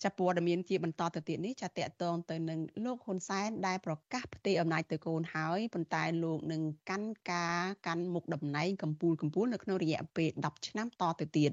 [0.05, 11.51] ចាព័ត៌មានជាបន្តទៅទៀតនេះចាតកតងទៅនឹងលោកហ៊ុនសែនដែលប្រកាសផ្ទេរអំណាចទៅកូនហើយប៉ុន្តែលោកនឹងកាន់ការកាន់មុខតំណែងកម្ពុជាកម្ពុជានៅក្នុងរយៈពេល10ឆ្នាំតទៅទៀត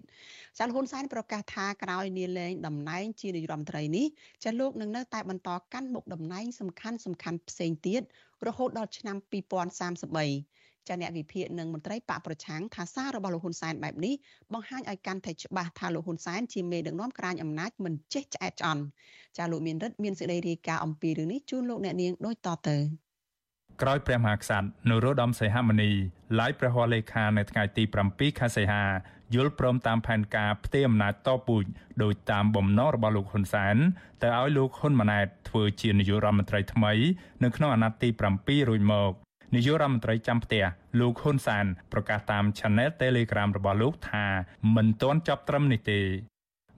[0.57, 4.05] ចាលោកហ៊ុនសែនប្រកាសថាក្រោយនាលែងតំណែងជានាយរដ្ឋមន្ត្រីនេះ
[4.43, 8.01] ចាលោកនឹងនៅតែបន្តកាន់មុខតំណែងសំខាន់សំខាន់ផ្សេងទៀត
[8.47, 14.13] រហូតដល់ឆ្នាំ2033 ចាអ្នកវិភាគនិងមន្ត្រីបកប្រឆាំងថាសាររបស់លោកហ៊ុនសែនបែបនេះ
[14.53, 18.83] បង្ហាញឲ្យកាន់តែច្បាស់ថាលោកហ៊ុនសែនជាមេដឹកនាំក្រាញអំណាចមិនចេះឆ្អែតឆ្អន់
[19.37, 22.77] ចាលោកមានរិទ្ធមានសេចក្តីរាយការណ៍អំពីរឿងនេះជូនលោកអ្នកនាងដូចតទៅ
[23.81, 25.91] ក្រោយព្រះមហាក្សត្រនរោត្តមសីហមុនី
[26.39, 28.83] ឡាយព្រះហស្ថលេខានៅថ្ងៃទី7ខែសីហា
[29.35, 31.65] យល់ព្រមតាមផែនការផ្ទេរអំណាចតពូជ
[32.03, 33.75] ដោយតាមបំណងរបស់លោកហ៊ុនសែន
[34.21, 36.93] ទៅឲ្យលោកហ៊ុនម៉ាណែតធ្វើជានាយករដ្ឋមន្ត្រីថ្មី
[37.43, 39.22] នៅក្នុងអាណត្តិទី7រួចមក
[39.55, 40.63] នាយករដ្ឋមន្ត្រីចាំផ្ទះ
[40.99, 44.25] លោកហ៊ុនសានប្រកាសតាម Channel Telegram របស់លោកថា
[44.75, 46.01] មិនទាន់ចាប់ត្រឹមនេះទេ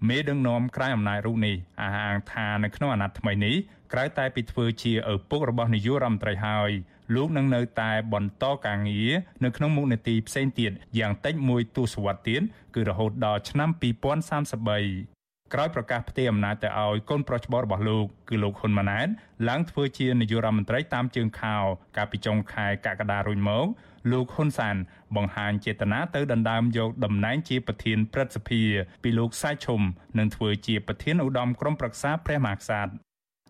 [0.07, 3.55] មេដឹកនាំក្រៅអំណាចរូបនេះអះអាងថានៅក្នុងអាណត្តិថ្មីនេះ
[3.93, 6.71] ក្រៅតែពីធ្វើជាឪពុករបស់នាយករដ្ឋមន្ត្រីហើយ
[7.15, 9.11] លោកនឹងនៅតែបន្តការងារ
[9.43, 12.41] នៅក្នុងមុខនេតិផ្សេងទៀតយ៉ាងតិចមួយទសវត្សរ៍ទៀត
[12.75, 15.14] គឺរហូតដល់ឆ្នាំ2033
[15.53, 19.08] ក្រោយប្រកាសផ្ទេរអំណាចទៅឲ្យកូនប្រុសច្បងរបស់លោកគឺលោកហ៊ុនម៉ាណែត
[19.49, 21.55] ឡើងធ្វើជានាយករដ្ឋមន្ត្រីតាមជើងខោ
[21.97, 23.65] កាលពីចុងខែកក្កដារួចមក
[24.12, 24.75] លោកហ៊ុនសាន
[25.15, 28.62] បង្ហាញចេតនាទៅដណ្ដើមយកតំណែងជាប្រធានព្រឹទ្ធសភា
[29.03, 29.81] ពីលោកសៃឈុំ
[30.17, 32.91] និងធ្វើជាប្រធានឧត្តមក្រុមប្រឹក្សាព្រះមហាក្សត្រ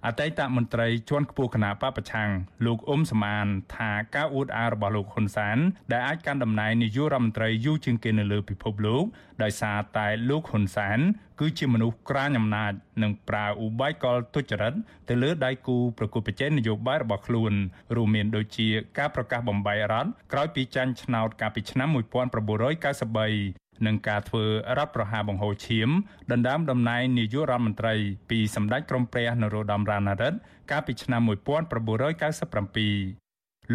[0.05, 2.29] អតីតមន្ត្រីជាន់ខ្ពស់គណៈបពប្រឆាំង
[2.65, 5.58] លោកអ៊ុំសមានថាការអួតអាងរបស់លោកហ៊ុនសាន
[5.91, 9.03] ដែលអាចកាន់តំណែងនាយករដ្ឋមន្ត្រីយូរជាងគេនៅលើពិភពលោក
[9.43, 10.99] ដោយសារតែលោកហ៊ុនសាន
[11.39, 12.71] គឺជាមនុស្សក្រាញអំណាច
[13.03, 14.73] និងប្រើឧបាយកលទុច្ចរិត
[15.10, 17.53] ទៅលើដៃគូប្រកួតប្រជែងនយោបាយរបស់ខ្លួន
[17.95, 24.45] រួមមានដូចជាការប្រកាសបំបីរដ្ឋក្រោយពីចាញ់ឆ្នោតកាលពីឆ្នាំ1993 និងការធ្វើ
[24.77, 25.89] រដ្ឋប្រហារបង្ហូរឈាម
[26.31, 27.93] ដណ្ដើមតំណែងនាយករដ្ឋមន្ត្រី
[28.29, 30.38] ពីសម្ដេចក្រមព្រះនរោត្តមរណរដ្ឋ
[30.71, 31.29] កាលពីឆ្នាំ1997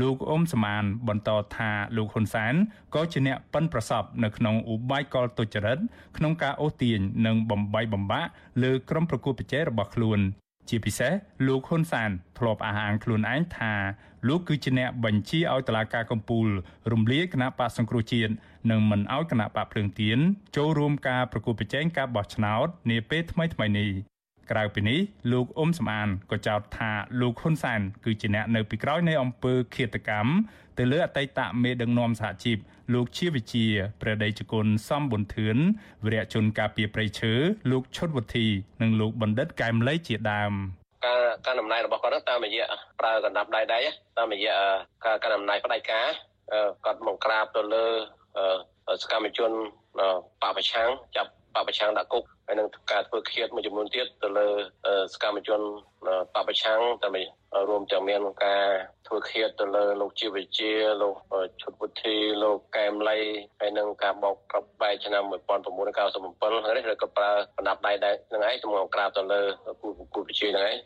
[0.00, 2.54] លោកអ៊ុំសមានបន្តថាលោកហ៊ុនសែន
[2.94, 5.78] ក៏ជាអ្នកប៉ិនប្រសពនៅក្នុងឧបាយកលទុច្ចរិត
[6.16, 8.30] ក្នុងការអូសទាញនិងបំបីបំបាក់
[8.62, 10.20] លើក្រុមប្រកួតប្រជែងរបស់ខ្លួន
[10.68, 11.12] ជាពិសេស
[11.46, 13.72] លោកហ៊ុនសានធ្លាប់អះអាងខ្លួនឯងថា
[14.28, 16.46] លោកគឺជាអ្នកបញ្ជាឲ្យតុលាការកំពូល
[16.92, 18.32] រំលាយគណៈបកសង្គ្រោះជាតិ
[18.70, 20.18] និងមិនឲ្យគណៈបកភ្លើងទៀន
[20.56, 23.90] ចូលរួមការប្រគល់ប្រជែងការបោះឆ្នោតនាពេលថ្មីថ្មីនេះ
[24.50, 25.00] ក្រៅពីនេះ
[25.32, 30.30] លោកអ៊ុំសំអានក៏ចោទថាលោកហ៊ុនសែនគឺជាអ្នកនៅពីក្រោយនៃអំពើឃាតកម្ម
[30.78, 32.58] ទៅលើអតីតមេដឹកនាំសហជីព
[32.94, 33.66] លោកជាវិជា
[34.00, 35.56] ព្រះដេចគុណសំប៊ុនធឿន
[36.04, 37.32] វរៈជនការពីប្រៃឈើ
[37.70, 38.46] លោកឈុតវុធី
[38.82, 40.52] និងលោកបណ្ឌិតកែមលីជាដើម
[41.06, 42.66] ការការដំណើររបស់គាត់តាមរយៈ
[43.00, 43.80] ប្រើកណ្ដាប់ដៃដៃ
[44.18, 44.54] តាមរយៈ
[45.04, 46.06] ការការដំណើរបដិការ
[46.84, 47.86] គាត់មកក្រាបទៅលើ
[49.02, 49.50] សកម្មជន
[50.42, 54.48] បពប្រឆាំងចាប់បពប្រឆាំងដាក់គុកហើយនឹងការធ្វើឃាតមួយចំនួនទៀតទៅលើ
[55.14, 55.60] សកម្មជន
[56.34, 57.08] បពប្រឆាំងតែ
[57.68, 58.64] រួមទាំងមានការ
[59.06, 61.14] ធ្វើឃាតទៅលើលោកជីវវិជាលោក
[61.60, 63.18] ឈុតពុទ្ធីលោកកែមលី
[63.60, 65.22] ហើយនឹងការបោកក្របបែកឆ្នាំ
[65.90, 69.40] 1997ហើយនេះក៏ប្រើបណ្ដាប់ដៃដែរនឹងឯងសម្រាប់ក្រាបទៅលើ
[69.80, 70.76] គូគូវិជាហ្នឹងឯង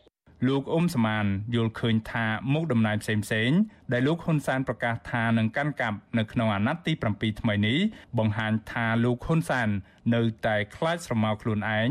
[0.47, 3.51] លោកអ៊ុំសមានយល់ឃើញថាមុខតំណែងផ្សេងផ្សេង
[3.91, 7.77] ដែលលោកហ៊ុនសែនប្រកាសថានឹងកាន់កាប់នៅក្នុងអាណត្តិទី7ថ្មីនេះ
[8.17, 9.69] បង្ហាញថាលោកហ៊ុនសែន
[10.15, 11.89] នៅតែខ្លាចស្រមោលខ្លួនឯង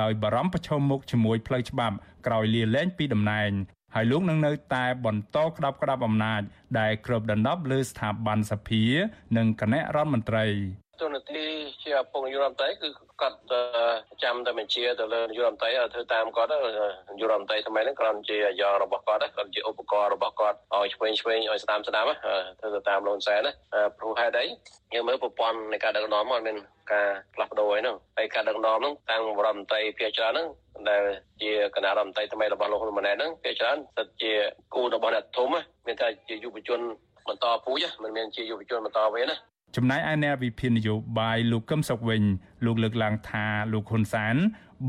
[0.00, 3.50] ដោយបារម្ភប្រឈមមុខជាមួយផ្លូវច្បាប់ក្រោយលាលែងពីតំណែង
[3.94, 6.42] ហើយលោកនឹងនៅតែបន្តក្តាប់ក្តាប់អំណាច
[6.78, 8.84] ដែលគ្របដណ្ដប់លើស្ថាប័នសភា
[9.36, 10.46] និងគណៈរដ្ឋមន្ត្រី
[11.00, 11.42] ទូនាទី
[11.82, 12.88] ជាឪពុកនាយករដ្ឋមន្ត្រីគឺ
[13.20, 13.36] គាត់
[14.22, 16.58] ចាំតែបញ្ជាទៅលើនាយករដ្ឋមន្ត្រីឲ្យធ្វើតាមគាត់នា
[17.20, 23.52] យករដ្ឋមន្ត្រីថ្មីហ្នឹងគ្រាន់ជាអាយ៉ងរបស់គាត់គាត់ជាឧបករណ៍របស់គាត់ឲ្យឆ្វេងឆ្វេងឲ្យស្ដាំស្ដាំធ្វើទៅតាមលូនសែនណា
[23.98, 24.46] ព្រោះហេតុអី
[24.94, 26.56] យើងមើលប្រព័ន្ធនៃការដឹកនាំមកមាន
[26.92, 30.46] ការផ្លាស់ប្ដូរហ្នឹងហើយការដឹកនាំហ្នឹងតាំងរដ្ឋមន្ត្រីភាគច្រើនហ្នឹង
[30.88, 31.02] ដែល
[31.42, 34.32] ជាគណៈរដ្ឋមន្ត្រីថ្មីរបស់លោកហ៊ុនម៉ាណែតហ្នឹងភាគច្រើនសិតជា
[34.74, 35.48] គូរបស់អ្នកធំ
[35.86, 36.80] មានតែជាយុវជន
[37.28, 39.36] បន្តពូជមិនមែនជាយុវជនបន្តវេនណា
[39.76, 42.22] ចំណែកឯអ្នកវិភាគនយោបាយលោកកឹមសុខវិញ
[42.64, 44.36] លោកលើកឡើងថាលោកហ៊ុនសាន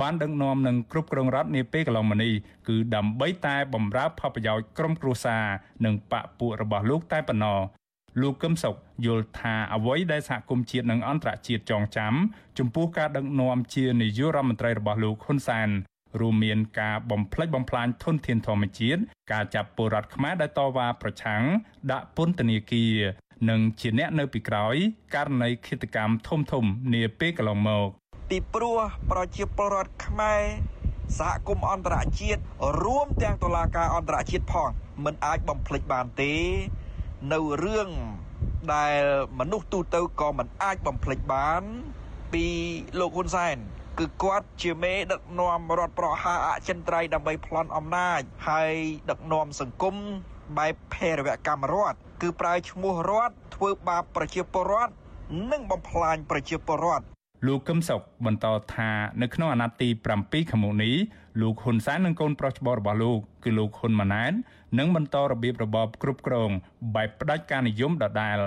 [0.01, 2.33] បានដឹកនាំនឹងគ្រប់គ្រងរដ្ឋនាពេលកន្លងមកនេះ
[2.67, 5.45] គឺដើម្បីតែបំរើផលប្រយោជន៍ក្រុមគ្រួសារ
[5.85, 7.59] និងបកពួករបស់លោកតែប៉ុណ្ណោះ
[8.21, 12.13] លោកកឹមសុខយល់ថាអ្វីដែលសហគមន៍ជាតិនិងអន្តរជាតិចងចាំ
[12.57, 15.69] ចំពោះការដឹកនាំជានាយករដ្ឋមន្ត្រីរបស់លោកហ៊ុនសាន
[16.21, 21.43] រួមមានការបំផ្លិចបំផ្លាញធនធានធម្មជាតិការចាប់ពលរដ្ឋខ្មែរដែលតវ៉ាប្រឆាំង
[21.91, 22.95] ដាក់ពន្ធនាគារ
[23.49, 24.75] និងជាអ្នកនៅពីក្រោយ
[25.15, 27.87] ករណីឃាតកម្មធំធំនាពេលកន្លងមក
[28.29, 28.79] ពីព្រោះ
[29.11, 30.41] ប្រជាពលរដ្ឋខ្មែរ
[31.19, 32.41] សហគមន៍អន្តរជាតិ
[32.83, 34.69] រួមទាំងតុលាការអន្តរជាតិផង
[35.05, 36.33] មិនអាចបំភ្លេចបានទេ
[37.33, 37.89] នៅរឿង
[38.73, 39.01] ដែល
[39.39, 41.61] មនុស្សទូទៅក៏មិនអាចបំភ្លេចបាន
[42.33, 42.45] ពី
[42.99, 43.57] លោកហ៊ុនសែន
[43.99, 48.73] គឺគាត់ជាមេដឹកនាំរដ្ឋប្រហារអចិន្ត្រៃយ៍ដើម្បីប្លន់អំណាចហើយ
[49.09, 49.95] ដឹកនាំសង្គម
[50.57, 54.93] បែបភេរវកម្មរដ្ឋ គឺប្រើឈ្មោះរដ្ឋធ្វើបាបប្រជាពលរដ្ឋ
[55.51, 57.05] និងបំផ្លាញប្រជាពលរដ្ឋ
[57.47, 60.95] លោកកឹមសុខបន្តថានៅក្នុងអាណត្តិទី7ខាងមុខនេះ
[61.41, 64.33] លោកហ៊ុនសែននិងកូនប្រុសច្បងរបស់លោកគឺលោកហ៊ុនម៉ាណែត
[64.79, 66.51] នឹងបន្តរបៀបរបបគ្រប់គ្រង
[66.95, 68.39] បែបផ្ដាច់ការនិយមដដែល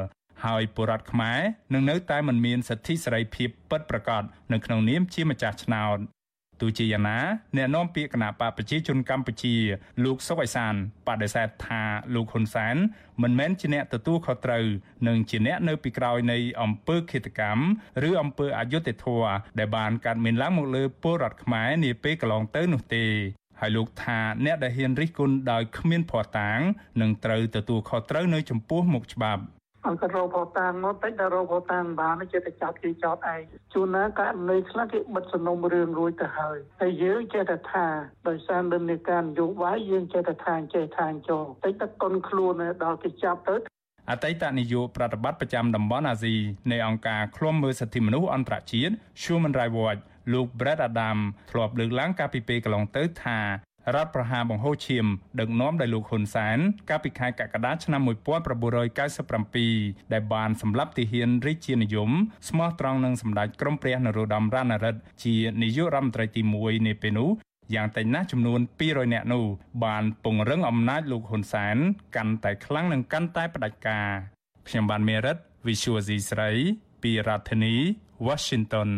[0.45, 1.41] ហើយបុរដ្ឋខ្មែរ
[1.73, 5.99] នឹងនៅតែមិនមានសិទ្ធិសេរីភាពពិតប្រាកដនៅក្នុងនាមជាម្ចាស់ឆ្នោត
[6.61, 7.19] ទោះជាយ៉ាងណា
[7.57, 9.55] អ្នកនាំពាក្យគណៈបកប្រជាជនកម្ពុជា
[10.05, 10.75] លោកសុកអេសាន
[11.07, 11.83] បដិសេធថា
[12.15, 12.77] លោកហ៊ុនសែន
[13.23, 14.67] មិនមែនជាអ្នកទទួលខុសត្រូវ
[15.09, 17.65] និងជាអ្នកនៅពីក្រោយនៃអំពើឃាតកម្ម
[18.09, 23.07] ឬអំពើអយុត្តិធម៌ដែលបានកើតមានឡើងមកលើពលរដ្ឋខ្មែរនាពេលកន្លងទៅនោះទេ
[23.61, 26.61] ហើយលោកថាអ្នកដែលហ៊ានរិះគន់ដោយគ្មានភ័ស្តុតាង
[27.01, 29.43] នឹងត្រូវទទួលខុសត្រូវនៅចំពោះមុខច្បាប់
[29.87, 33.41] អង្គរោផតាំងមកតិចដល់រោផតាំងបានចេះតែចាប់គេចោតឯង
[33.75, 37.87] ជួនណាករណីខ្លះគេបិទសំណុំរឿងរួចទៅហើយហើយយើងចេះតែថា
[38.29, 42.53] ដោយសារនិន្នាការនយោបាយយើងចេះតែថាចេះថាចូលតិចតែកុនខ្លួន
[42.85, 43.57] ដល់គេចាប់ទៅ
[44.11, 46.35] អតីតនាយកប្រតិបត្តិប្រចាំតំបន់អាស៊ី
[46.73, 50.01] នៃអង្គការឃ្លាំមើលសិទ្ធិមនុស្សអន្តរជាតិ Human Rights Watch
[50.33, 51.19] លោក Brett Adam
[51.51, 53.39] ធ្លាប់លើកឡើងកាលពីពេលកន្លងទៅថា
[53.95, 55.07] រដ្ឋប្រហារបង្ហូរឈាម
[55.41, 56.59] ដឹកនាំដោយលោកហ៊ុនសែន
[56.91, 62.11] កាលពីខែកក្កដាឆ្នាំ1997ដែលបានសម្លាប់ទាហានរាជានិយម
[62.49, 67.31] ស្មោះត្រង់នឹងសម្ដេចក្រមព្រះនរោត្តមរណរដ្ឋជានាយករដ្ឋមន្ត្រីទី1នាពេលនោះ
[67.75, 69.45] យ៉ាងតិចណាស់ចំនួន200នាក់នោះ
[69.85, 71.77] បានពង្រឹងអំណាចលោកហ៊ុនសែន
[72.17, 74.09] កាន់តែខ្លាំងនិងកាន់តែផ្ដាច់ការ
[74.69, 76.51] ខ្ញុំបានមេរិត Visual C ស្រី
[77.03, 77.75] ពីរដ្ឋធានី
[78.27, 78.91] Washington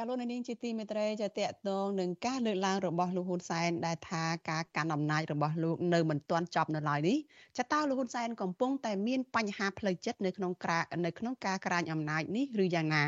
[0.00, 7.18] ចាលោកនាងជាទីមេត្រីចាតកតងនឹងការលើកឡើងរបស់លោកហ៊ុនសែនដែលថាការកាន់អំណាចរបស់លោកនៅមិនទាន់ចប់នៅឡើយនេះ
[7.58, 13.04] ចាតើលោកហ៊ុនសែនកំពុងតែមានបញ្ហាផ្លូវចិត្តនៅក្នុងការនៅក្នុងការក្រាញអំណាចនេះឬយ៉ាងណា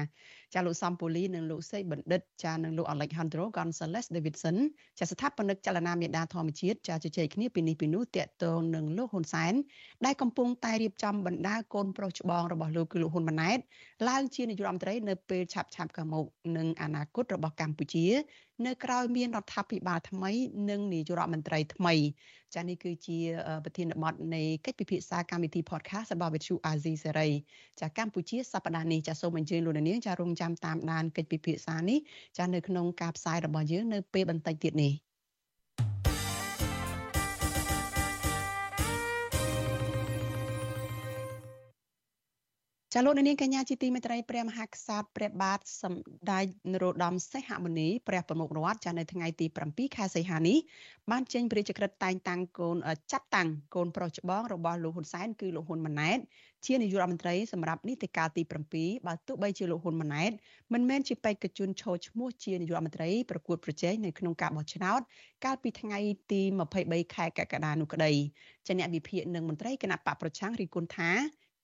[0.54, 4.56] ចាលោកសំពូលីនិងលោកសេបណ្ឌិតចានិងលោក Alejandro Gonzalez Davidson
[4.98, 9.54] ចាស្ថាបនិកចលនាមេដាធម្មជាតិចាជជែកគ្នាពីនេះពីនោះតាក់ទងនឹងលោកហ៊ុនសែន
[10.04, 13.58] ដែលកំពុងតែរៀបចំបណ្ដាកូនប្រុសច្បងរបស់លោកគឺលោកហ៊ុនម៉ាណែត
[14.08, 16.24] ឡើងជានាយករដ្ឋមន្ត្រីនៅពេលឆាប់ឆាប់ខាងមុខ
[16.56, 18.06] និងអនាគតរបស់កម្ពុជា
[18.66, 20.32] នៅក្រៅមានរដ្ឋាភិបាលថ្មី
[20.70, 21.94] និងនាយករដ្ឋមន្ត្រីថ្មី
[22.54, 23.18] ចានេះគឺជា
[23.64, 27.28] ប្រធានបទនៃកិច្ចពិភាក្សាកម្មវិធី podcast របស់វិទ្យុអាស៊ីសេរី
[27.80, 31.98] ចាកម្ពុជាសប្តាហ៍នេះចាសូមអញ្ជើញលោកនាងចារងចាំតាមដានកិច្ចពិភាក្សានេះ
[32.38, 35.09] ចានៅក្នុងការផ្សាយរបស់យើងនៅពេលបន្តិចទៀតនេះ
[42.94, 50.58] ចាលោកនាងកញ្ញាជាទីមេត្រីព្រះមហាក្សត្រព្រះបាទសម្ដេចនរោត្តមសីហមុនីព្រះប្រមុខរដ្ឋចានៅថ្ងៃទី7ខែសីហានេះ
[51.10, 52.76] បានចេញព្រះរាជក្រឹត្យតែងតាំងកូន
[53.12, 56.18] ចាត់តាំងកូនប្រុសច្បងរបស់លោកហ៊ុនសែនគឺលោកហ៊ុនម៉ាណែត
[56.66, 58.42] ជានាយករដ្ឋមន្ត្រីសម្រាប់នីតិកាលទី
[58.74, 60.32] 7បើទោះបីជាលោកហ៊ុនម៉ាណែត
[60.72, 65.00] មិនមែនជាបេក្ខជនឈរឈ្មោះជានាយករដ្ឋមន្ត្រីប្រកួតប្រជែងនៅក្នុងការបោះឆ្នោត
[65.44, 65.98] កាលពីថ្ងៃ
[66.32, 66.40] ទី
[66.78, 68.12] 23ខែកក្កដានោះក្តី
[68.66, 71.12] ជាអ្នកវិភាគនិងមន្ត្រីគណៈបកប្រឆាំងរីគុណថា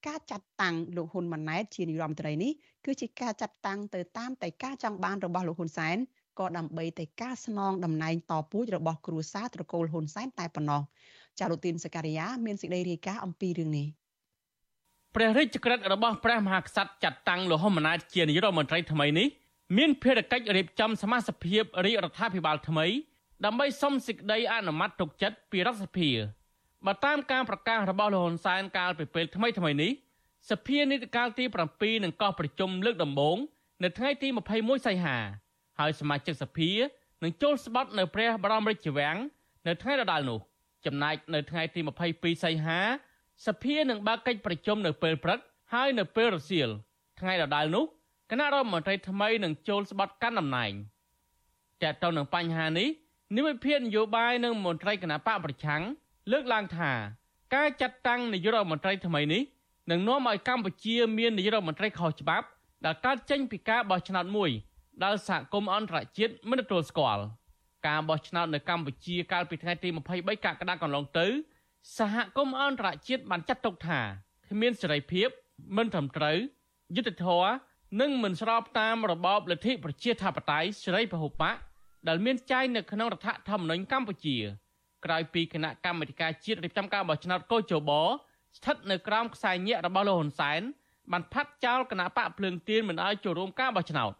[0.07, 2.53] ការចាត់តាំងលោកហ៊ុនម៉ាណែតជានាយរដ្ឋមន្ត្រីនេះ
[2.85, 5.97] គឺជាការចាត់តាំងទៅតាមតែការចង់បានរបស់លោកហ៊ុនសែន
[6.39, 10.83] ក៏ដើម្បីតែការស្នងតំណែងតពូជរបស់គ្រួសារត្រកូលហ៊ុនសែនតែប៉ុណ្ណោះ
[11.39, 13.87] ចារុទីនសការីយ៉ាមានសេចក្តីរាយការណ៍អំពីរឿងនេះ
[15.15, 19.27] ព្រះរាជក្រឹត្យរបស់ព្រះមហាក្សត្រចាត់តាំងលោកហ៊ុនម៉ាណែតជានាយករដ្ឋមន្ត្រីថ្មីនេះ
[19.77, 22.87] មានភារកិច្ចរៀបចំសមាជិកភាពរាជរដ្ឋាភិបាលថ្មី
[23.45, 26.09] ដើម្បីសុំសេចក្តីអនុម័តទុកចិត្តពីរដ្ឋសភា
[26.87, 29.92] បើតាមការប្រកាសរបស់លោកហ៊ុនសែនកាលពីពេលថ្មីថ្មីនេះ
[30.51, 31.44] សភានីតិកាលទី
[31.75, 33.37] 7នឹងកោះប្រជុំលើកដំបូង
[33.83, 35.16] នៅថ្ងៃទី21សីហា
[35.79, 36.70] ហើយសមាជិកសភា
[37.22, 39.16] នឹងចូលស្បត់នៅព្រះបរមរាជវាំង
[39.66, 40.38] នៅថ្ងៃដដែលនោះ
[40.87, 41.81] ចំណែកនៅថ្ងៃទី
[42.12, 42.81] 22សីហា
[43.46, 45.38] សភានឹងបើកកិច្ចប្រជុំនៅពេលព្រឹក
[45.72, 46.68] ហើយនៅពេលរសៀល
[47.20, 47.85] ថ្ងៃដដែលនោះ
[48.31, 50.72] គណៈរដ្ឋមន្ត្រីថ្មីនឹងចូលស្បត់កាន់តំណែង
[51.83, 52.88] តែទៅនឹងបញ្ហានេះ
[53.37, 55.83] និវិភាននយោបាយនិងមន្ត្រីគណៈបកប្រឆាំង
[56.33, 56.93] លើកឡើងថា
[57.55, 59.43] ការចាត់តាំងនាយករដ្ឋមន្ត្រីថ្មីនេះ
[59.91, 62.47] នឹងនាំឲ្យកម្ពុជាមាននាយករដ្ឋមន្ត្រីខុសច្បាប់
[62.85, 64.51] ដែលកើតចេញពីការបោះឆ្នោតមួយ
[65.05, 67.23] ដែលសហគមន៍អន្តរជាតិមិនទទួលស្គាល់
[67.87, 71.27] ការបោះឆ្នោតនៅកម្ពុជាកាលពីថ្ងៃទី23កក្កដាកន្លងទៅ
[71.99, 74.01] សហគមន៍អន្តរជាតិបានចាត់ទុកថា
[74.51, 75.29] គ្មានសេរីភាព
[75.77, 76.37] មិនត្រឹមត្រូវ
[76.97, 77.51] យុត្តិធម៌
[78.01, 81.57] និងមិនស្របតាមរបបលទ្ធិប្រជាធិបតេយ្យសេរីពហុបក
[82.09, 84.37] ដែលមានចែងនៅក្នុងរដ្ឋធម្មនុញ្ញកម្ពុជា
[85.05, 87.91] ក្រោយពីគណៈកម្មាធិការជាតិរៀបចំការបោះឆ្នោតកោជប
[88.57, 90.61] ស្ថិតនៅក្រោមខ្សែញាក់របស់លោកហ៊ុនសែន
[91.13, 94.13] បានផាត់ចោលគណៈបកភ្លើងទៀនមិនឲ្យចូលរួមការបោះឆ្នោត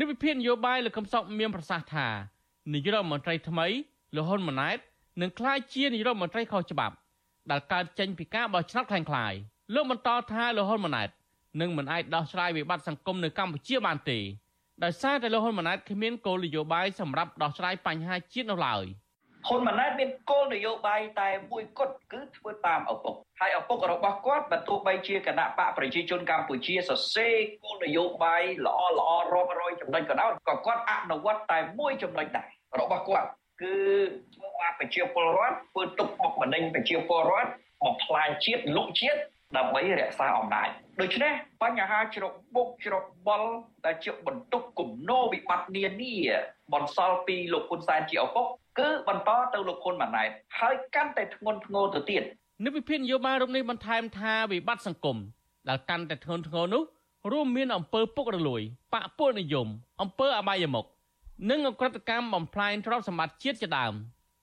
[0.00, 2.08] និវិភាននយោបាយលោកកំសក់មានប្រសាសន៍ថា
[2.72, 3.66] នាយករដ្ឋមន្ត្រីថ្មី
[4.14, 4.78] លោកហ៊ុនម៉ាណែត
[5.20, 6.94] នឹងក្លាយជានាយករដ្ឋមន្ត្រីខុសច្បាប់
[7.50, 9.34] ដែលកើតចេញពីការបោះឆ្នោតខ្លាំងខ្លាយ
[9.74, 11.08] លោកបន្តថាលោកហ៊ុនម៉ាណែត
[11.60, 14.18] នឹងមិនអាចដោះស្រាយវិបត្តិសង្គមនៅកម្ពុជាបានទេ
[14.84, 18.84] ដោយសារតែលោកហ៊ុនម៉ាណែតគ្មានគោលនយោបាយសម្រាប់ដោះស្រាយបញ្ហាជាតិនៅឡើយ។
[19.46, 32.46] ហ៊ុនម៉ាណែតមានគោលនយោបាយតែមួយគត់គឺធ្វើតាមឪពុកហើយឪពុករបស់គាត់បើទោះបីជាគណៈបកប្រជាជនកម្ពុជាសរសេរគោលនយោបាយល្អល្អរាប់រយចំណុចក៏ដោយក៏គាត់អនុវត្តតែមួយចំណុចដែរ
[32.80, 33.28] របស់គាត់
[33.62, 33.74] គឺ
[34.34, 37.50] ធ្វើឲ្យប្រជាពលរដ្ឋធ្វើទុកបុកម្នេញប្រជាពលរដ្ឋ
[37.84, 39.20] បំផ្លាញជាតិលុកជាតិ
[39.56, 40.68] ដើម្បីរក្សាអំណាច
[41.00, 41.32] ដូច្នេះ
[41.62, 42.94] បញ្ហាជ្របុកជ្រ
[43.26, 43.50] បល់
[43.86, 46.14] ដែលជាបន្ទុកគំនោវិបត្តិនានា
[46.72, 48.46] បន្សល់ពីលោកហ៊ុនសែនជាឪពុក
[48.78, 52.22] គឺបន្តទៅលោកហ៊ុនម៉ាណែតហើយកាន់តែធ្ងន់ធ្ងរទៅទៀត
[52.64, 55.16] និវិភាននយោបាយរូបនេះបន្ថែមថាវិបត្តិសង្គម
[55.68, 56.82] ដែលកាន់តែធ្ងន់ធ្ងរនោះ
[57.32, 58.62] រួមមានអំពើពុករលួយ
[58.92, 59.66] បកពួកនិយម
[60.02, 60.84] អំពើអបាយមុខ
[61.50, 63.94] និងអក្រកម្មបំផ្លាញទ្រព្យសម្បត្តិជាតិជាដើម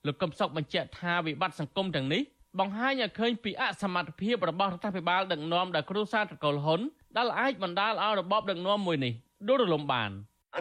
[0.06, 2.22] លោកកឹមសុខបញ្ជាក់ថាវិបត្តិសង្គមទាំងនេះ
[2.58, 6.80] បង្ហាញឲ្យឃើញពីអសមត្ថភាពរបស់រដ្ឋាភិបាលដឹកនាំដោយគ្រូសាត្រកុលហ៊ុន
[7.16, 9.12] ដែលអាចបណ្ដាលឲ្យរបបដឹកនាំមួយនេះ
[9.48, 10.10] ដួលរលំបាន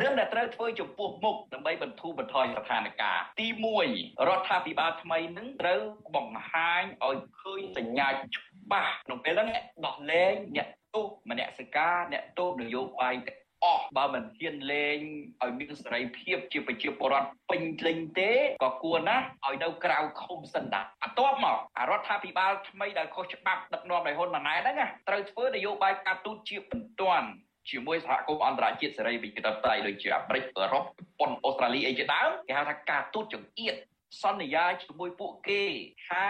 [0.02, 3.48] រឿងដែលត្រូវធ្វើចំពោះមុខដើម្បីបន្ធូរបន្ថយស្ថានភាពទី
[3.88, 5.82] 1រដ្ឋាភិបាលថ្មីនឹងត្រូវ
[6.16, 9.50] បង្ហាញឲ្យឃើញសញ្ញាច្បាស់ក្នុងពេលហ្នឹង
[9.86, 14.98] ដោះលែងអ្នកទោសមនសិការអ្នកទោសនយោបាយទាំងអស់បើមិនហ៊ានលេង
[15.44, 18.32] ឲ្យមានសេរីភាពជាប្រជាពលរដ្ឋពេញលេញទេ
[18.64, 27.28] ក៏គួរណាស់ឲ្យនៅក្រៅឃុំសិនតាបន្ទាប់មកអារដ្ឋាភិបាលថ្មីដែលខុសច្បាប់ដឹកនាំដោយហ៊ុនម៉ាណែតហ្នឹងត្រូវធ្វើនយោបាយការទូតជាបន្ទាន់
[27.70, 30.88] ជាមួយសហគមន៍អន្តរជាតិសេរីវិទ្យាតៃដូចជាអាមេរិកអឺរ៉ុបជ
[31.20, 33.76] ប៉ុនអូស្ត្រាលីអីជាដើមគេហៅថាការទូតចង្អៀត
[34.24, 35.64] សន្យាជាមួយពួកគេ
[36.08, 36.28] ថា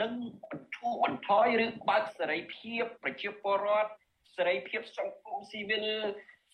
[0.00, 0.12] នឹង
[0.50, 3.90] បន្ធូរបន្ថយឬបើកសេរីភាពប្រជាពលរដ្ឋ
[4.36, 5.86] សេរីភាពសង្គមស៊ីវិល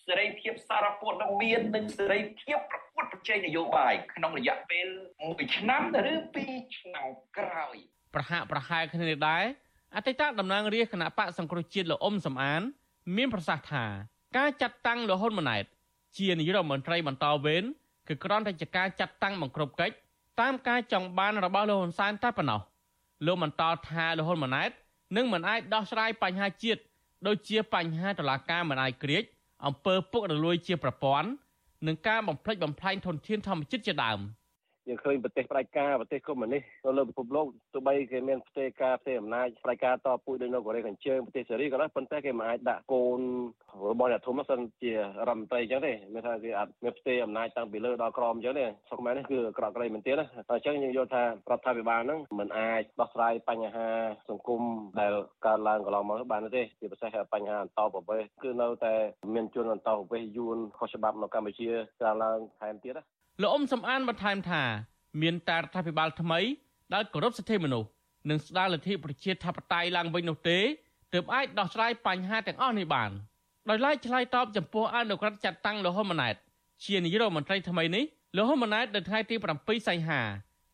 [0.07, 4.87] សេរីភាពសារព័ត៌មាននិងសេរីភាពប្រកួតប្រជែងនយោបាយក្នុងរយៈពេល
[5.20, 7.07] 1ឆ្នាំឬ2ឆ្នាំ
[7.38, 7.76] ក្រោយ
[8.14, 9.44] ប្រហាក់ប្រហែលគ្នានេះដែរ
[9.96, 12.62] អតីតតំណាងរាជគណៈបកសង្គ្រោះជាតិលោកអ៊ុំសំអាន
[13.17, 13.85] មានប្រសាសន៍ថា
[14.37, 15.65] ការចាត់តាំងលោកហ៊ុនម៉ាណែត
[16.19, 17.65] ជានាយករដ្ឋមន្ត្រីបន្តវេន
[18.09, 19.95] គឺគ្រាន់តែជាការចាត់តាំងបង្ក្រប់កិច្ច
[20.41, 22.61] តាមការចង់បានរបស់លោកហ៊ុនសែនតែប៉ុណ្ណោះ
[23.27, 24.71] លោកបន្តថាលោកហ៊ុនម៉ាណែត
[25.17, 26.81] នឹងមិនអាចដោះស្រាយបញ្ហាជាតិ
[27.27, 29.23] ដូចជាបញ្ហាតឡាការមិនអាយក្រិច
[29.67, 31.29] អំពើពុករលួយជាប្រព័ន្ធ
[31.87, 34.19] និងការបំផ្លិចបំផ្លាញធនធានធម្មជាតិជាដើម។
[34.88, 43.21] យើងឃើញប្រទេសផ្ដាច់ការប្រទេសកុម្មុយនីសនៅលើពិភពលោកទោះបីគេមានផ្ទេការផ្ទេអំណាចផ្ដាច់ការតពូជដូចនៅកូរ៉េខាងជើងប្រទេសសេរីក៏ដោយប៉ុន្តែគេមិនអាចដាក់កូន
[43.90, 51.27] របស់អ្នកធំសិនជារដ្ឋមន្ត្រីអញ្ចឹងទេមានថាគេអាចមានផ្ទេអំណាចតាំងពីលើដល់ក្រោមអញ្ចឹងទេស្រុកខ្មែរនេះគឺក្រក់ក្រីមែនទេណាអញ្ចឹងយើងយល់ថារ
[51.59, 53.88] ដ្ឋាភិបាលហ្នឹងមិនអាចដោះស្រាយបញ្ហា
[54.29, 54.62] សង្គម
[55.01, 55.12] ដែល
[55.47, 58.95] កើតឡើងកន្លងមកបានទេជាពិសេសបញ្ហាអន្តោប្រវេសន៍គឺនៅតែ
[59.35, 61.68] មានជនអន្តោប្រវេសន៍យួនខុសច្បាប់នៅកម្ពុជា
[62.03, 63.05] កើតឡើងថែមទៀតណា
[63.40, 64.62] លោកអ៊ុំសំអានបន្ថែមថា
[65.23, 66.40] មានតែរដ្ឋាភិបាលថ្មី
[66.95, 67.88] ដែលគោរពសិទ្ធិមនុស្ស
[68.31, 70.59] និងស្ដារលទ្ធិប្រជាធិបតេយ្យឡើងវិញនោះទេ
[71.12, 73.11] ទើបអាចដោះស្រាយបញ្ហាទាំងអស់នេះបាន
[73.68, 76.35] ដោយឡែកឆ្លើយតបចំពោះអនុក្រឹត្យចាត់តាំងលោកហ៊ុនម៉ាណែត
[76.85, 78.05] ជានាយករដ្ឋមន្ត្រីថ្មីនេះ
[78.37, 80.21] លោកហ៊ុនម៉ាណែតនៅថ្ងៃទី7សីហា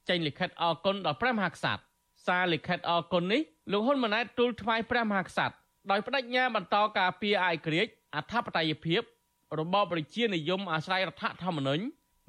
[0.08, 1.82] ចេញលិខិតអរគុណដល់ព្រះមហាក្សត្រ
[2.26, 3.40] សារលិខិតអរគុណនេះ
[3.72, 5.54] លោកហ៊ុនម៉ាណែតទូលថ្វាយព្រះមហាក្សត្រ
[5.90, 9.02] ដោយបដិញ្ញាបន្តការពារឯករាជ្យអធិបតេយ្យភាព
[9.58, 11.84] របបប្រជានិយមអាស្រ័យរដ្ឋធម្មនុញ្ញ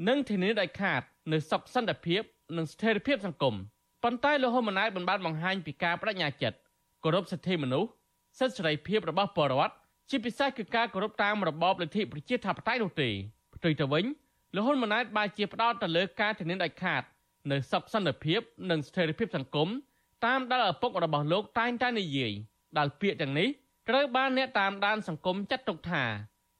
[0.07, 2.21] និងធានាដាច់ខាតនៅសុខសន្តិភាព
[2.57, 3.55] និងស្ថិរភាពសង្គម
[4.03, 6.57] ប៉ុន្តែលោកហ៊ុនម៉ាណែតបានបានបង្ហាញពីការបដិញ្ញាចិត្ត
[7.03, 7.89] គោរពសិទ្ធិមនុស្ស
[8.39, 9.73] សិទ្ធិសេរីភាពរបស់ពលរដ្ឋ
[10.09, 13.09] ជាពិសេសគឺការគោរពតាមរបបលទ្ធិប្រជាធិបតេយ្យនោះទេ
[13.55, 14.05] ផ្ទុយទៅវិញ
[14.55, 17.03] លោកហ៊ុនម៉ាណែតបានជាផ្ដោតទៅលើការធានាដាច់ខាត
[17.51, 19.69] នៅសុខសន្តិភាពនិងស្ថិរភាពសង្គម
[20.25, 22.31] តាមដែលឪពុករបស់លោកតែងតែនិយាយ
[22.77, 23.47] ដែលពាក្យទាំងនេះ
[23.89, 26.03] ត្រូវបានអ្នកតាមដានសង្គមចាត់ទុកថា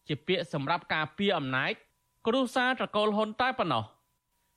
[0.07, 1.73] ជាពាក្យសម្រាប់ការពារអំណាច
[2.27, 3.83] គ្រួសារត្រកូលហ៊ុនតែប៉ុណ្ណោះ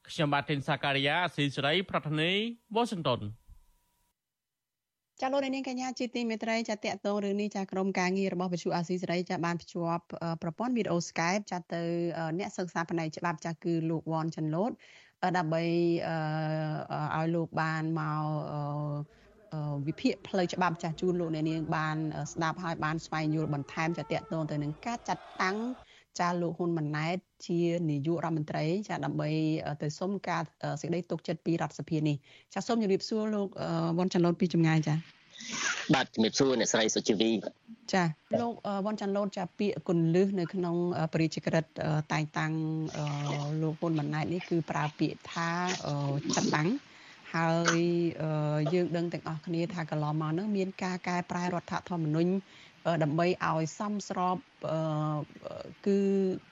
[0.08, 2.30] ខ្ញុំបាទទីនសាការីយ៉ាស៊ីសេរី ប្រធានី
[2.74, 3.20] វ៉ាស៊ីនតោន
[5.20, 10.04] ចាលោកនាងកញ្ញាជាទីមេត្រីចាតកតងរឿងនេះចាក្រុមការងាររបស់វិទ្យុអាស៊ីសេរីចាបានភ្ជាប់
[10.42, 11.82] ប្រព័ន្ធវីដេអូ Skype ចាទៅ
[12.38, 14.72] អ្នកសិក្សាផ្នែកច្បាប់ចាគឺលោកវ៉ាន់ចាន់ឡូត
[15.38, 15.62] ដើម្បី
[17.16, 18.24] ឲ្យលោកបានមក
[19.86, 21.96] វិភាគផ្លូវច្បាប់ចាស់ជូនលោកអ្នកនាងបាន
[22.32, 25.56] ស្ដាប់ហើយបានស្វែងយល់បន្ថែមចាតកតងទៅនឹងការចាត់តាំង
[26.20, 27.58] ចាលោកហ៊ុនម៉ាណែតជា
[27.90, 29.30] នាយករដ្ឋមន្ត្រី ចាដើម្បី
[29.82, 30.42] ទៅសុំការ
[30.80, 32.16] សេចក្តីទុកចិត្តពីរដ្ឋសភានេះ
[32.54, 33.48] ចាសូមជម្រាបសួរលោក
[33.98, 34.94] វ៉ុនចាន់ឡូតពីចម្ងាយចា
[35.94, 37.30] បាទជំរាបសួរអ្នកស្រីសុជីវី
[37.92, 38.04] ចា
[38.40, 38.52] លោក
[38.84, 40.76] វ៉ុនចាន់ឡូតចាពាក្យគុណលឹះនៅក្នុង
[41.12, 41.64] បរិយាក្រិត
[42.12, 42.52] តែងតាំង
[43.62, 45.48] លោកហ៊ុនម៉ាណែតនេះគឺប្រើពាក្យថា
[46.34, 46.68] ចាត់តាំង
[47.34, 47.78] ហើយ
[48.74, 52.32] យើងដឹងទាំងអស់គ្នាថាកន្លងមកនឹងមានការកែប្រែរដ្ឋធម្មនុញ្ញ
[53.02, 54.36] ដើម្បីឲ្យសមស្រប
[55.86, 55.98] គឺ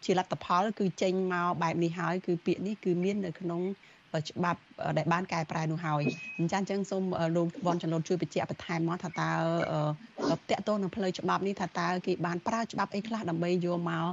[0.04, 3.62] ជាលទ្ធផល គឺចេញមកបែបនេះហើយគឺពាក្យនេះគឺមាននៅក្នុង
[4.30, 4.60] ច្បាប់
[4.98, 6.02] ដែលបានកែប្រែនោះហើយ
[6.38, 7.04] អញ្ចឹងអញ្ចឹងសូម
[7.36, 9.32] លោកវ៉ាន់ចន្លូតជួយបញ្ជាក់បន្ថែមមកថាតើ
[10.30, 14.06] តកតទៅនឹងផ្លូវច្បាប់នេះថាតើគេបានប្រើច្បាប់អីខ្លះដើម្បីយកមក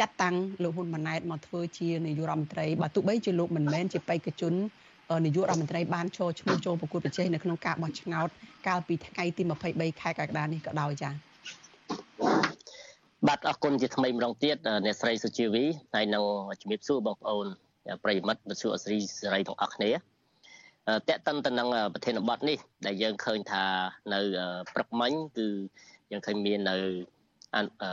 [0.00, 4.54] ចាត់តាំងលោកហ៊ុនម៉ាណែតមកធ្វើជានាយករដ្ឋមន្ត្រីបើទោះបីជាលោកមិនមែនជាបេក្ខជន
[5.24, 8.28] នាយករដ្ឋមន្ត្រីបានចូលឈ្មោះចូលប្រកួតប្រជែងនៅក្នុងការបោះឆ្នោត
[8.66, 11.35] កាលពីថ្ងៃទី23ខែកក្កដានេះក៏ដោយចា៎
[13.28, 15.64] បាទអរគុណជាថ្មីម្ដងទៀតអ្នកស្រីសុជីវី
[15.94, 16.24] ហើយនឹង
[16.60, 17.46] ជំរាបសួរបងប្អូន
[18.04, 19.90] ប្រិយមិត្តវិទ្យុអស្រីសេរីទាំងអស់គ្នា
[21.08, 23.64] តេតិនទៅនឹងប្រធានបទនេះ ដែលយើងឃើញថា
[24.14, 24.20] នៅ
[24.72, 25.48] ព្រឹកមិញគឺ
[26.10, 26.76] យើងឃើញមាននៅ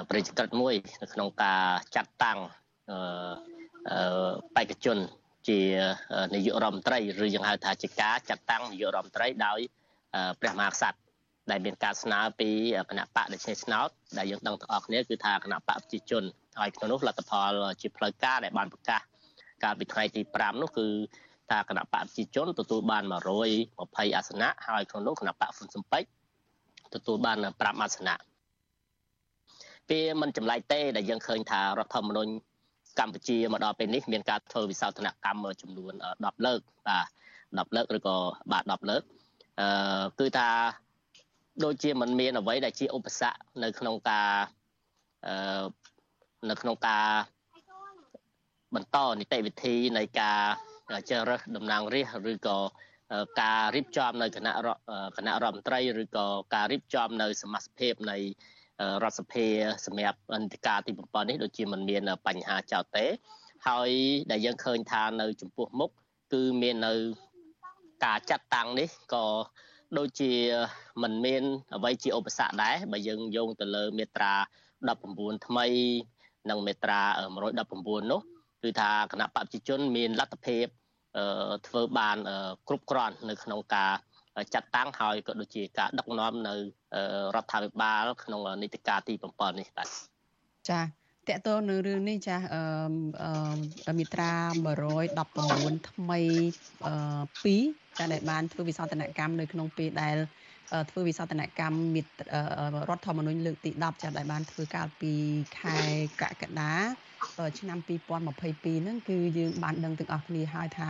[0.10, 1.64] ប្រជាក្រិតមួយនៅក្នុងការ
[1.96, 2.40] ចាត់តាំង
[4.56, 4.98] បេក្ខជន
[5.50, 5.60] ជា
[6.34, 9.60] នាយករដ្ឋមន្ត្រីឬយើងហៅថាជាការចាត់តាំងនាយករដ្ឋមន្ត្រីដោយ
[10.42, 11.03] ព្រះមហាក្សត្រ
[11.52, 12.50] ដែលមានការស្នើពី
[12.90, 16.24] គណៈបកដែលឆ្នេរឆ្នោតដែលយើងដឹងទាំងអស់គ្នាគឺថាគណៈបកប្រជាជន
[16.60, 19.02] ហើយក្នុងនោះលទ្ធផលជាផ្លូវការដែលបានប្រកាស
[19.64, 20.88] កាលពីថ្ងៃទី5នោះគឺ
[21.52, 23.04] ថាគណៈបកប្រជាជនទទួលបាន
[23.60, 26.04] 120អាសនៈហើយក្នុងនោះគណៈបកហ៊ុនស៊ុំពេច
[26.94, 28.18] ទទួលបាន5អាសនៈ
[29.90, 32.32] ពេលមិនចម្លែកទេដែលយើងឃើញថារដ្ឋធម្មនុញ្ញ
[33.00, 37.00] កម្ពុជាមកដល់ពេលនេះមានការធ្វើវិសោធនកម្មចំនួន10លើកបា
[37.66, 38.16] ទ10លើកឬក៏
[38.52, 39.04] បាទ10លើក
[39.60, 40.50] អឺគឺថា
[41.62, 44.32] ដូចជាมันមានអ្វីដែលជាឧបសគ្គនៅក្នុងការ
[45.26, 45.66] អឺ
[46.50, 47.08] នៅក្នុងការ
[48.76, 50.40] បន្តនីតិវិធីនៃការ
[51.10, 52.58] ជ្រើសរើសតំណាងរាស្ត្រឬក៏
[53.42, 54.54] ការរៀបចំនៅគណៈ
[55.18, 58.18] គណៈរដ្ឋមន្ត្រីឬក៏ការរៀបចំនៅសមាជិកភាពនៃ
[59.04, 59.48] រដ្ឋសភា
[59.86, 63.06] សម្រាប់អន្តរការទី7នេះដូចជាមិនមានបញ្ហាចោតទេ
[63.68, 63.90] ហើយ
[64.32, 65.90] ដែលយើងឃើញថានៅចំពោះមុខ
[66.34, 66.94] គឺមាននៅ
[68.06, 69.26] ការចាត់តាំងនេះក៏
[69.98, 70.32] ដូចជា
[71.04, 71.44] មិនមាន
[71.76, 74.34] អ្វីជាឧបសគ្គដែរបើយើងយោងទៅលើមាត្រា
[74.90, 75.68] 19ថ្មី
[76.50, 77.02] និងមាត្រា
[77.60, 78.22] 119នោះ
[78.64, 80.66] គឺថាគណៈបព្វជិជនមានលទ្ធភាព
[81.68, 82.18] ធ្វើបាន
[82.68, 83.94] គ្រប់គ្រាន់នៅក្នុងការ
[84.54, 86.56] ចាត់តាំងហើយក៏ដូចជាការដឹកនាំនៅ
[87.36, 89.88] រដ្ឋាភិបាលក្នុងនីតិកាលទី7នេះបាទ
[90.70, 94.32] ចា តកតទៅនៅរឿងនេះចាអឺមីត្រា
[95.14, 96.20] 119ថ្មី
[97.28, 100.18] 2ចាដែលបានធ្វើវិសោធនកម្មនៅក្នុងពេលដែល
[100.90, 102.12] ធ្វើវិសោធនកម្មមិត្ត
[102.90, 105.14] រដ្ឋធម្មនុញ្ញលើកទី10ចាដែលបានធ្វើកាលពី
[105.60, 105.80] ខែ
[106.22, 106.74] កក្កដា
[107.60, 110.90] ឆ្នាំ2022ហ្នឹងគឺយើងបានដឹងទាំងអស់គ្នាហើយថា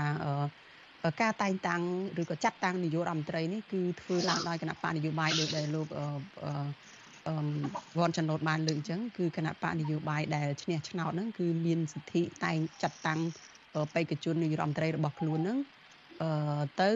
[1.22, 1.84] ការតែងតាំង
[2.22, 6.06] ឬក៏ចាត់តាំងនាយករដ្ឋមន្ត្រីនេះគឺធ្វើឡើងដោយគណៈបកនយោបាយដូចដែលលោកអឺ
[8.00, 13.20] វ៉ាន់ចំណូតបានលើកអញ្ចឹងគឺគណៈបកនយោបាយដែលឈ្នះឆ្នោតហ្នឹងគឺមានសិទ្ធិតែងចាត់តាំង
[13.94, 15.58] បេក្ខជននាយករដ្ឋមន្ត្រីរបស់ខ្លួនហ្នឹង
[16.82, 16.92] ទៅ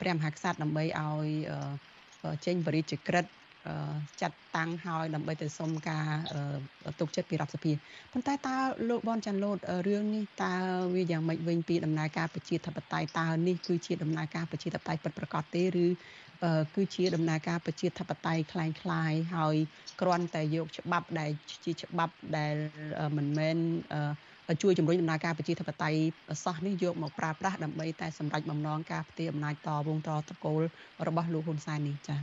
[0.00, 1.26] ព្រះមហាក្សត្រដើម្បីឲ្យ
[2.46, 3.24] ចេញបរិយាក្រិត
[4.20, 6.06] ចាត់តាំងហើយដើម្បីទៅសុំការ
[7.00, 7.72] ទុកចិត្តពីរដ្ឋសភា
[8.12, 8.56] ប៉ុន្តែតើ
[8.88, 10.54] លោកបនចាន់លូតរឿងនេះតើ
[10.94, 15.86] វាយ៉ាងម៉េចវិញពីដំណើរការប្រជាធិបតេយ្យតើនេះគឺជាដំណើរការប្រជាធិបតេយ្យពិតប្រាកដទេឬ
[16.75, 19.55] គឺជាដំណើរការប្រជាធិបតេយ្យคล้ายៗហើយ
[20.01, 21.31] គ្រាន់តែយកច្បាប់ដែល
[21.65, 22.55] ជាច្បាប់ដែល
[23.17, 23.57] មិនមែន
[24.63, 25.99] ជួយជំរុញដំណើរការប្រជាធិបតេយ្យ
[26.43, 30.61] សោះនេះយកមកប្រើប្រាស់ដើម្បីតែសម្រេចបំណងការផ្ទេរអំណាចតវងតតកូល
[31.07, 32.19] របស់លោកហ៊ុនសែននេះចា៎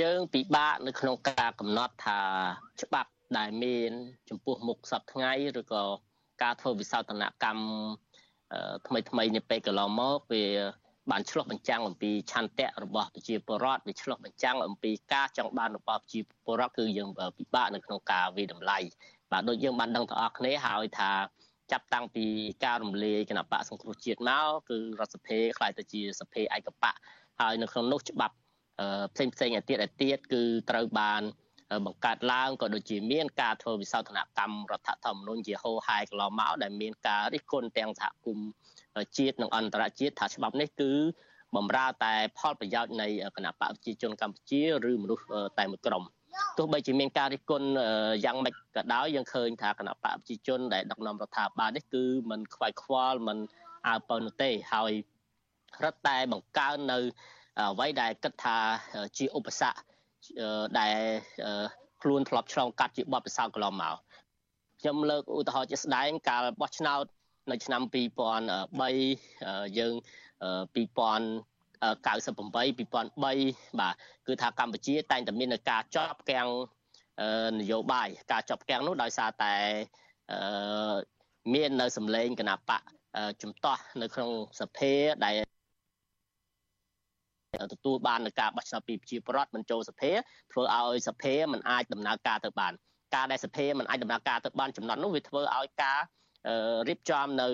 [0.00, 2.20] យើងពិបាកនៅក្នុងការកំណត់ថា
[2.82, 3.90] ច្បាប់ដែលមាន
[4.28, 5.84] ចំពោះមុខសពថ្ងៃឬក៏
[6.42, 7.64] ការធ្វើវិសោធនកម្ម
[8.86, 10.44] ថ្មីថ្មីនេះពេលកន្លងមកវា
[11.11, 18.79] បានឆ្លុះបញ្ចាំងអំពីឆន្ទៈរបស់ប្រជាពលរដ្ឋវាឆ្លុះបញ្ចាំងអំពីការចង់បានរបស់ប្រជាពលរដ្ឋគឺយើងពិបាកនៅក្នុងការវិតម្លៃ
[19.31, 21.11] បាទដូចយើងបានដឹងទាំងអស់គ្នាហើយថា
[21.71, 22.25] ចាប់តាំងពី
[22.65, 26.95] ការរំលាយគណៈបកសង្គ្រោះជាតិមកគឺរដ្ឋសភាខ្លាយទៅជាសភាឯកបក
[27.39, 28.35] ហើយនៅក្នុងនោះច្បាប់
[29.13, 31.21] ផ្សេងផ្សេងឯទៀតឯទៀតគឺត្រូវបាន
[31.85, 38.49] បង្កើតឡើងក៏ដូចជាមានការធ្វើវិសោធនកម្មរដ្ឋធម្មនុញ្ញជាហោហែកន្លងមកដែលមានការរិះគន់ទាំងសហគមន៍
[39.18, 40.92] ជាតិនិងអន្តរជាតិថាច្បាប់នេះគឺ
[41.56, 45.24] បំរើតែផលប្រយោជន៍នៃគណៈបកប្រជាជនកម្ពុជាឬមនុស្ស
[45.58, 46.04] តែមួយក្រុម
[46.58, 47.68] ទោះបីជាមានការរិះគន់
[48.24, 53.38] យ៉ាងម៉េចក៏ដោយយើងឃើញថាគណៈបកប្រជាជនដែលដឹកនាំរដ្ឋាភិបាលនេះគឺมันខ្វាយខ្វល់มัน
[53.86, 54.92] អើពើនោះទេហើយ
[55.84, 56.98] រឹតតែបង្កើននៅ
[57.60, 58.56] អ្វីដែលគិតថា
[59.18, 59.78] ជាឧបសគ្គ
[60.78, 60.96] ដែល
[62.02, 63.96] ខ្លួនធ្លាប់ឆ្លងកាត់ជាបបពិសោធន៍កន្លងមក
[64.80, 67.04] ខ្ញុំលើកឧទាហរណ៍ជាស្ដែងកាលបោះឆ្នោត
[67.51, 69.93] នៅឆ្នាំ2003យើង
[70.75, 73.95] 2000 98 2003បាទ
[74.27, 76.49] គឺថាកម្ពុជាតែងតែមានការចប់កាំង
[77.59, 79.53] នយោបាយការចប់កាំងនោះដោយសារតែ
[81.53, 82.81] មាននៅសម្លេងគណៈបក
[83.41, 84.93] ជំទាស់នៅក្នុងសភា
[85.25, 85.35] ដែល
[87.73, 90.11] ទទួលបាននឹងការបោះឆ្នោតពីប្រជាពលរដ្ឋមិនចូលសភា
[90.51, 92.73] ធ្វើឲ្យសភាមិនអាចដំណើរការទៅបាន
[93.15, 95.99] ការដែលសភាមិនអាចដំណើរការទៅបានចំណត់នោះវាធ្វើឲ្យការ
[96.87, 97.47] រៀបចំនៅ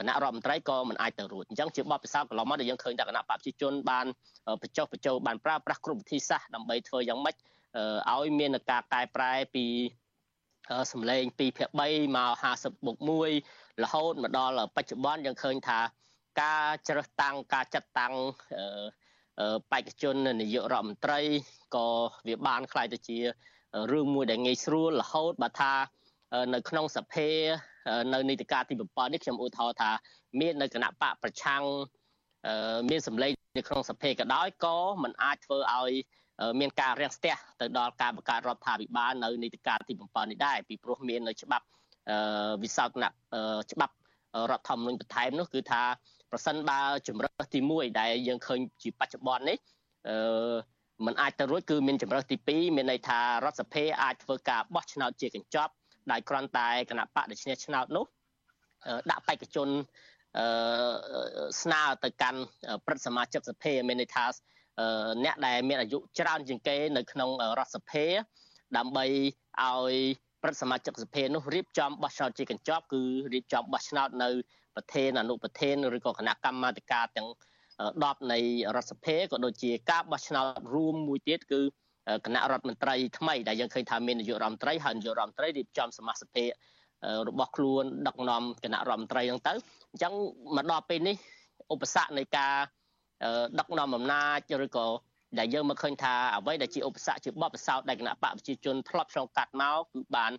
[0.00, 4.06] គណៈរដ្ឋមន្ត្រីក៏មិនអាចទៅរួចអញ្ចឹងជាបទពិសោធន៍កន្លងមកដែលយើងឃើញថាគណៈបព្វជិជនបាន
[4.62, 7.36] បញ្ចុះបញ្ចូលបានប្រើប្រាស់គ្រប់វិធីសាស្ត្រដើម្បីធ្វើយ៉ាងម៉េច
[8.12, 9.66] ឲ្យមានការកែប្រែពី
[10.92, 12.98] សម្លេង2ភាគ3មក50បូក
[13.40, 15.80] 1រហូតមកដល់បច្ចុប្បន្នយើងឃើញថា
[16.42, 18.14] ការជ្រើសតាំងការចាត់តាំង
[19.72, 21.20] បេក្ខជននាយករដ្ឋមន្ត្រី
[21.76, 21.86] ក៏
[22.28, 23.18] វាបានខ្លាយទៅជា
[23.92, 25.72] រឿងមួយដែលងាយស្រួលរហូតបើថា
[26.54, 27.30] នៅក្នុងសភា
[28.13, 29.91] នៅនីតិកាលទី7នេះខ្ញុំឧទាហរណ៍ថា
[30.39, 31.63] មាននៅគណៈបកប្រឆាំង
[32.89, 35.91] មានសម្លេងនៅក្នុងសភាក៏ដោយក៏มันអាចធ្វើឲ្យ
[36.59, 41.65] មានការរាំងស្ទះទៅដល់ការបង្កើតរដ្ឋាភិបាលនៅនីតិកាលទី7នេះដែរពីព្រោះមាននៅច្បាប់
[42.63, 43.09] វិសោធនៈ
[43.71, 43.93] ច្បាប់
[44.51, 45.83] រដ្ឋធម្មនុញ្ញបន្ថែមនោះគឺថា
[46.31, 49.57] ប្រសិនបើជំរើសទី1ដែលយើងឃើញជាបច្ចុប្បន្ននេះ
[50.07, 50.55] អឺ
[51.05, 55.71] มันអាចទៅរួចគឺមានជំរើសទី2មានន័យថារដ្ឋសភាអាចធ្វើការបោះឆ្នោតជាកញ្ចប់
[56.10, 58.06] ដែលគ្រាន់តែគណៈបកដែលឈ្នះឆ្នោតនោះ
[59.10, 59.68] ដាក់បេក្ខជន
[60.38, 60.46] អឺ
[61.62, 62.40] ស្នើទៅកាន់
[62.86, 64.24] ព្រឹទ្ធសមាជិកសភាមានន័យថា
[65.24, 68.06] អ្នកដែលមានអាយុច្រើនជាងគេនៅក្នុងរដ្ឋសភា
[68.76, 69.04] ដើម្បី
[69.62, 69.94] ឲ្យ
[70.42, 74.28] ព្រឹទ្ធសមាជិកសភានោះរៀបចំបោះឆ្នោតជាកញ្ចប់គឺរៀបចំបោះឆ្នោតនៅ
[74.74, 77.28] ប្រធានអនុប្រធានឬក៏គណៈកម្មាធិការទាំង
[77.78, 78.38] 10នៃ
[78.76, 81.60] រដ្ឋសភាក៏ដូចជាការបោះឆ្នោតរួមមួយទៀតគឺ
[82.26, 86.50] គណៈរដ្ឋមន្ត្រីថ្មីដែលយើងឃើញថាមាននាយករដ្ឋមន្ត្រីហើយនាយករដ្ឋមន្ត្រីរៀបចំសមាជិក
[87.28, 89.52] របស់ខ្លួនដឹកនាំគណៈរដ្ឋមន្ត្រីហ្នឹងទៅ
[89.92, 90.12] អញ្ចឹង
[90.56, 91.16] មកដល់ពេលនេះ
[91.72, 92.54] ឧបសគ្គនៃការ
[93.58, 94.86] ដឹកនាំអំណាចឬក៏
[95.38, 100.32] ដែលយើងមកឃើញថាអ្វីដែលជាឧបសគ្គជាបបិសោតដែលគណៈបកប្រជាជនធ្លាប់ឆ្លងកាត់មកគឺបាន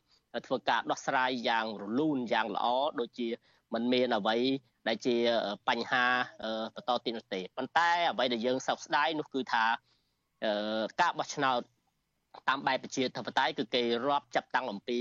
[0.47, 2.65] ធ្វើការដោះស្រាយយ៉ាងរលូនយ៉ាងល្អ
[2.99, 3.27] ដូចជា
[3.73, 4.37] มันមានអ្វី
[4.87, 5.15] ដែលជា
[5.69, 6.05] បញ្ហា
[6.75, 9.65] បន្តទៀតនោះទេប៉ុន្តែអ្វីដែលយើងសោកស្ដាយនោះគឺថា
[11.01, 11.59] ការបោះឆ្នោត
[12.49, 14.99] តាមបែបប្រជាធិបតេយ្យគឺគេរាប់ចាប់តាំងអំពី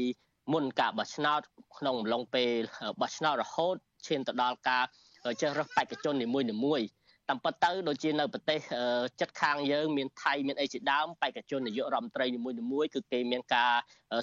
[0.52, 1.40] មុនការបោះឆ្នោត
[1.78, 2.52] ក្នុងអំឡុងពេល
[3.00, 3.76] បោះឆ្នោតរហូត
[4.06, 4.84] ឈានទៅដល់ការ
[5.40, 6.86] ជ្រើសរើសបេក្ខជននីមួយៗ
[7.28, 8.58] តាមពិតទៅដូចជានៅប្រទេស
[9.20, 12.40] ចិត្តខាងយើងមានថៃមានអីជាដើមបេក្ខជននាយករដ្ឋមន្ត្រីនី
[12.72, 13.72] មួយៗគឺគេមានការ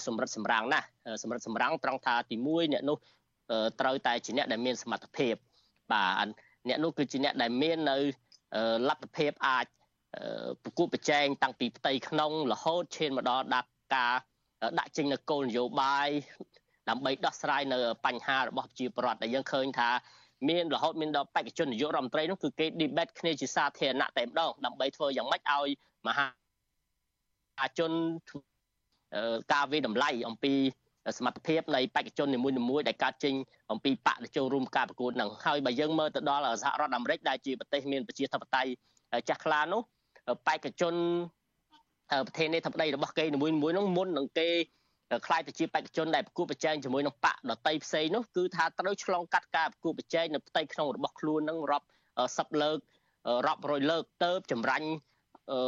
[0.06, 0.88] សម្រិតសម្រាំងណាស់
[1.24, 2.98] សម្រិតសម្រាំងត្រង់ថាទី1អ្នកនោះ
[3.82, 5.34] ត្រូវតែជាអ្នកដែលមានសមត្ថភាព
[5.92, 6.28] បាទ
[6.68, 7.98] អ្នកនោះគឺជាអ្នកដែលមាននៅ
[8.90, 9.66] លទ្ធភាពអាច
[10.64, 14.14] ប្រគួតប្រជែងតាំងពីផ្ទៃក្នុងរហូតឈានមកដល់ដាក់ការ
[14.80, 16.10] ដាក់ចេញនៅគោលនយោបាយ
[16.90, 19.90] ដើម្បីដោះស្រាយនៅបញ្ហារបស់ប្រជាពលរដ្ឋដែលយើងឃើញថា
[20.50, 25.70] មានរហូតមានដល់បេក្ខជននាយករដ្ឋមន្ត្រីនោះគឺគេ debate គ្នាជាសាធារណៈតែម្ដងដើម្បីធ្វើយ៉ាងម៉េចឲ្យ
[26.08, 27.92] មហាជន
[29.54, 30.54] ការវិតម្លៃអំពី
[31.18, 32.40] សមត្ថភាពនៃបេក្ខជននី
[32.70, 33.34] មួយៗដែលកើតចេញ
[33.72, 38.72] អំពីបកដែលចូលរួមការប្រកួតហ្នឹងហើយបើយើងមើលទៅដល់សហរដ្ឋអាមេរិកដែលជាប្រទេសមានប្រជាធិបតេយ្យ
[39.30, 39.82] ចាស់ខ្លានោះ
[40.48, 40.96] បេក្ខជន
[42.28, 44.50] ប្រធានាធិបតីរបស់គេនីមួយៗហ្នឹងមុននឹងគេ
[45.28, 51.88] ខ្លាយទៅជាបេក្ខជនដែលប្រគួតប្រជែងជាមួយនឹងបកដតីផ្សេងនោះគឺថាត្រូវឆ្លងកាត់ការប្រគួតប្រជែងនៅផ្ទៃក្នុងរបស់ខ្លួននឹងរាប់
[52.38, 52.78] សិបលើក
[53.48, 54.88] រាប់រយលើកទៅចម្រាញ់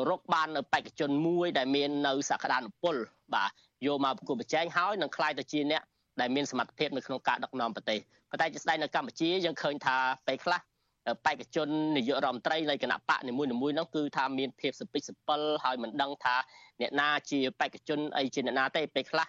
[0.09, 2.95] រកបាននៅបេក្ខជនមួយដែលមាននៅសក្តានុពល
[3.33, 3.51] បាទ
[3.85, 5.81] យកមកប្រគួតប្រជែងហើយនឹងខ្លាយទៅជាអ្នក
[6.19, 7.99] ដែលមានសមត្ថភាពនៅក្នុងការដឹកនាំប្រទេស
[8.29, 9.97] ប៉ុន្តែជាស្ដែងនៅកម្ពុជាយើងឃើញថា
[10.27, 10.59] ពេលខ្លះ
[11.25, 16.35] បេក្ខជននាយករដ្ឋមន្ត្រីនៃគណៈបកនីមួយៗហ្នឹងគឺថាមានភាពសពិចសពិលហើយមិនដឹងថា
[16.81, 19.27] អ្នកណាជាបេក្ខជនអីជាអ្នកណាទេពេលខ្លះ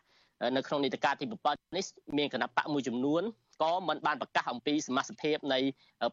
[0.57, 1.85] នៅក្នុងនីតិកាលទី7នេះ
[2.18, 3.22] មានគណៈបកមួយចំនួន
[3.62, 5.59] ក៏មិនបានប្រកាសអំពីសមាជិកភាពនៃ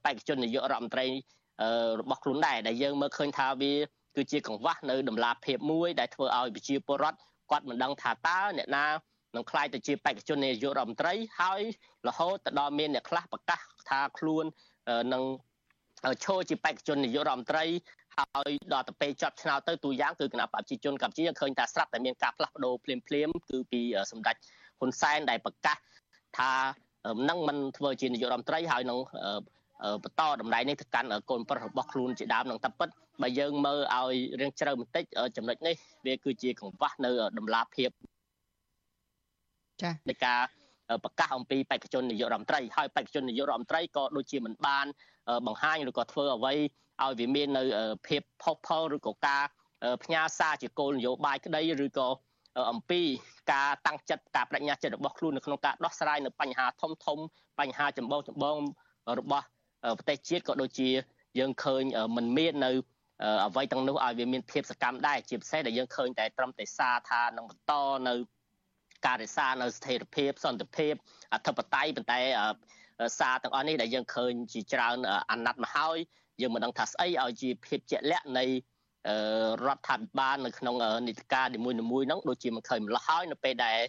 [0.05, 1.07] បេក្ខជននាយករដ្ឋមន្ត្រី
[1.99, 3.73] របស់ខ្លួនដែរដែលយើងមើលឃើញថាវា
[4.15, 7.17] គឺជាកង្វះនៅដំណាភាពមួយដែលធ្វើឲ្យប្រជាពលរដ្ឋ
[7.51, 8.85] គាត់មិនដឹងថាតើអ្នកណា
[9.35, 11.61] នឹងខ្លាយទៅជាបេក្ខជននាយករដ្ឋមន្ត្រីហើយ
[12.07, 13.59] រហូតទៅដល់មានអ្នកខ្លះប្រកាស
[13.89, 14.45] ថាខ្លួន
[15.13, 15.23] នឹង
[16.23, 17.65] ឈរជាបេក្ខជននាយករដ្ឋមន្ត្រី
[18.17, 23.81] ហើយដល់ទៅពេលចប់ឆ្នោតទៅទូយ៉ាងគឺគណៈបព្វជិជនកម្ពុជាឃើញថាស្រាប់តែមានការផ្លាស់ប្ដូរភ្លាមភ្លាមគឺពី
[24.11, 24.35] សម្ដេច
[24.79, 25.77] ហ៊ុនសែនដែលប្រកាស
[26.37, 26.51] ថា
[27.29, 28.99] នឹងមិនធ្វើជានាយករដ្ឋមន្ត្រីហើយនឹង
[30.03, 32.89] បន្តតំណែងនេះទៅកាន់កូនប្រុសរបស់ខ្លួនជាដើមនឹងតែពិត
[33.21, 35.03] បើយើងមើលឲ្យរៀងជ្រៅបន្តិច
[35.37, 35.75] ចំណុចនេះ
[36.05, 37.89] វាគឺជាកង្វះនៅដំណាភាព
[39.81, 40.41] ចា៎នៃការ
[41.03, 44.85] ប្រកាសអំពីបេក្ខជននាយករដ្ឋមន្ត្រីហើយបេក្ខជននាយករដ្ឋមន្ត្រីក៏ដូចជាមិនបាន
[45.47, 46.53] បង្ហាញឬក៏ធ្វើអ្វី
[47.03, 47.63] ឲ្យវាមាននៅ
[48.07, 49.43] ភាពផុសផុលឬក៏ការ
[50.03, 52.07] ផ្ញើសារជាគោលនយោបាយក្តីឬក៏
[52.71, 53.01] អំពី
[53.51, 57.17] ការតាំងចិត្តការបដិញ្ញាចិត្តរបស់ខ្លួននៅក្នុងការដោះស្រាយនៅបញ្ហាធំធំ
[57.59, 58.57] បញ្ហាចម្បងចម្បង
[59.19, 59.45] របស់
[59.97, 60.89] ប្រទេសជាតិក៏ដូចជា
[61.39, 61.83] យើងឃើញ
[62.15, 62.71] มันមាននៅ
[63.45, 67.73] អ្វីទាំងនោះឲ្យវាមានភាពសកម្មដែរជាពិសេសដែលយើងឃើញតែត្រឹមតែសារថានឹងបន្ត
[68.07, 68.13] នៅ
[69.05, 70.93] ការរក្សានៅស្ថិរភាពសន្តិភាព
[71.33, 72.19] អធិបតេយ្យប៉ុន្តែ
[73.19, 74.97] សារទាំងអស់នេះដែលយើងឃើញជាច្រើន
[75.31, 75.97] អាណត្តិមកហើយ
[76.41, 78.45] យើងមិនដឹងថាស្អីឲ្យជាភាពជាក់លាក់នៃ
[79.65, 80.75] រដ្ឋាភិបាលនៅក្នុង
[81.07, 83.79] នីតិកាលនីមួយៗហ្នឹងដូចជាមិនឃើញម្ល៉េះហើយនៅពេលដែល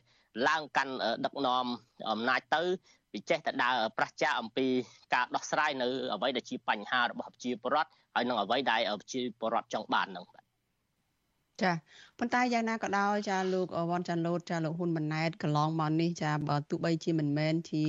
[0.48, 0.94] ឡើងកាន់
[1.24, 1.66] ដឹកនាំ
[2.12, 2.62] អំណាចទៅ
[3.14, 4.66] វាចេះតែដើរប្រឆាំងអំពី
[5.14, 10.47] ការដោះស្រាយនៅអ្វីដែលជាបញ្ហារបស់ប្រជាពលរដ្ឋហើយនឹងអ្វីដែលប្រជាពលរដ្ឋចង់បានហ្នឹងបាទ
[11.62, 11.72] ចា
[12.18, 17.82] ប៉ុន្តែយ៉ាងណាក៏ដោយចាលោកវ៉ាន់ចាន់ឡូតចាលោកហ៊ុនម៉ាណែតកន្លងមកនេះចាបើទោះបីជាមិនមែនជា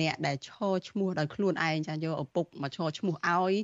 [0.00, 3.54] អ្នកដែលឈរឈ្មោះដោយខ្លួនឯងចាយកឪពុកមកឈរឈ្មោះឲ្យ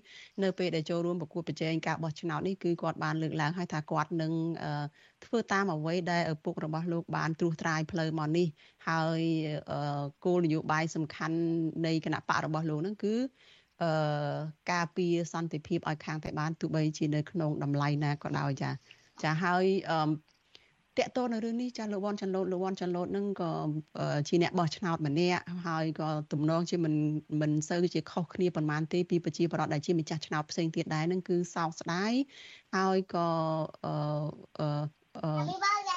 [0.42, 4.32] នៅពេលដែលចូលរួមប្រកួតប្រជែងការបោះឆ្នោតនេះគឺគាត់បានលើកឡើងហើយថាគាត់នឹង
[5.24, 8.46] ធ្វើតាមអ្វីដែលឪពុករបស់លោកបានត្រួសត្រាយផ្លូវមកនេះ
[8.88, 9.20] ហើយ
[10.24, 11.38] គោលនយោបាយសំខាន់
[11.86, 13.14] នៃគណៈបករបស់លោកនឹងគឺ
[13.82, 13.90] អឺ
[14.72, 18.70] ការពារសន្តិភាពឲ្យខាងតែបានទោះបីជានៅក្នុងតម្លៃណាក៏ដោយចា
[19.22, 20.00] ចាហើយអឺ
[20.98, 23.50] តកតនៅរឿងនេះចាលោកវ៉ាន់ចាន់ឡូតលោកវ៉ាន់ចាន់ឡូតនឹងក៏
[24.28, 26.94] ជាអ្នកបោះឆ្នោតម្នាក់ហើយក៏ទំនងជាមិន
[27.40, 32.12] មិនសូវជាខុសគ្នាប៉ុន្មានទេពីប្រជាប្រដ្ឋដែលជាម្ចាស់ឆ្នោតផ្សេងទៀតដែរនឹងគឺសោកស្ដាយ
[32.76, 33.28] ហើយក៏
[33.84, 33.94] អឺ
[34.60, 35.30] អឺ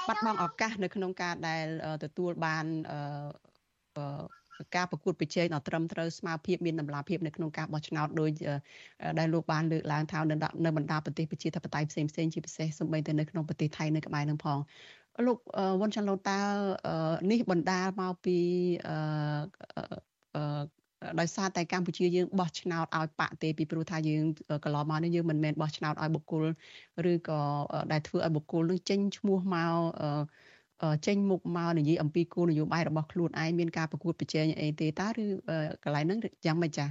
[0.07, 1.65] បាត់បង់ឱកាសនៅក្នុងការដែល
[2.03, 4.40] ទទួលបានអឺ
[4.75, 8.29] ការប្រកួតប្រជែងដ៏ត្រឹមត្រូវស្មារភាពមានតម្លាភាពនៅក្នុងការបោះឆ្នោតដោយ
[9.19, 10.19] ដែលលោកបានលើកឡើងថា
[10.65, 14.59] នៅបណ្ដាប្រទេសប្រជាធិបតេយ្យផ្សេងផ្សេងជាពិសេសសូម្បីតែនៅក្នុងប្រទេសថៃនៅក្បែរនឹងផង
[15.27, 15.37] លោក
[15.81, 16.39] វ៉ុនចាន់ឡូតា
[17.31, 18.37] នេះបណ្ដាលមកពី
[18.87, 20.81] អឺ
[21.19, 24.23] ដោយសារតែកម្ពុជាយើងបោះឆ្នោតឲ្យបាក់ទេពីព្រោះថាយើង
[24.63, 26.43] កន្លងមកនេះយើងមិនមែនបោះឆ្នោតឲ្យបុគ្គល
[27.11, 27.39] ឬក៏
[27.91, 29.73] ដែលធ្វើឲ្យបុគ្គលនឹងចេញឈ្មោះមក
[31.07, 35.25] ចេញមុខមកនិយាយអំពីគោលនយោបាយរបស់ខ្លួនឯងមានការប្រកួតប្រជែងអីទេតើឬ
[35.83, 36.89] កន្លែងហ្នឹងយ៉ាងម៉េចចា៎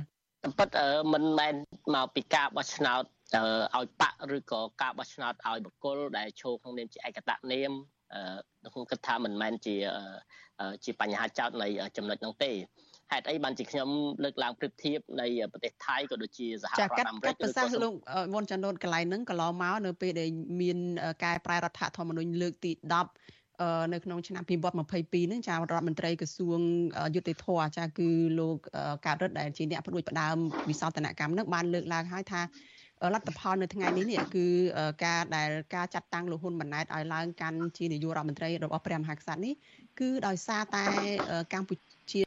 [0.58, 1.54] ប៉ុន្តែមិនមែន
[1.94, 3.02] មកពីការបោះឆ្នោត
[3.76, 7.72] ឲ្យបាក់ឬក៏ការបោះឆ្នោតឲ្យបុគ្គលដែលឈរក្នុងនាមជាឯកតនាម
[8.72, 9.76] ខ្ញុំគិតថាមិនមែនជា
[10.84, 12.52] ជាបញ្ហាចោតនៃចំណុចនោះទេ
[13.12, 13.88] ហេតុអីបានជាខ្ញុំ
[14.24, 17.92] លើកឡើងប្រៀបធៀបនៃប្រទេសថៃក៏ដូចជាសហរដ្ឋអាមេរិកចាកាត់ប្រសាសន៍លោក
[18.34, 20.28] វ៉ុនចាន់ណូតកន្លែងហ្នឹងកន្លងមកនៅពេលដែល
[20.60, 20.78] មាន
[21.24, 23.39] កែប្រែរដ្ឋធម្មនុញ្ញលើកទី10
[23.92, 26.60] នៅក្នុងឆ្នាំ2022ហ្នឹងចារដ្ឋមន្ត្រីក្រសួង
[27.14, 27.46] យុតិធធ
[27.76, 28.08] ចាគឺ
[28.38, 28.56] លោក
[29.06, 30.36] កើតរិទ្ធដែលជាអ្នកផ្ដួចផ្ដើម
[30.70, 32.42] វិសោធនកម្មហ្នឹងបានលើកឡើងហើយថា
[33.14, 34.44] លទ្ធផលនៅថ្ងៃនេះនេះគឺ
[35.04, 39.54] ការដែលការចាត់តាំងលោកហ៊ុនម៉ាណែតឲ្យឡើងកាន់ជានាយករដ្ឋមន្ត្រីរបស់ព្រះមហាក្សត្រនេះ
[40.00, 40.86] គឺដោយសារតែ
[41.52, 41.74] កម្ពុ
[42.12, 42.20] ជា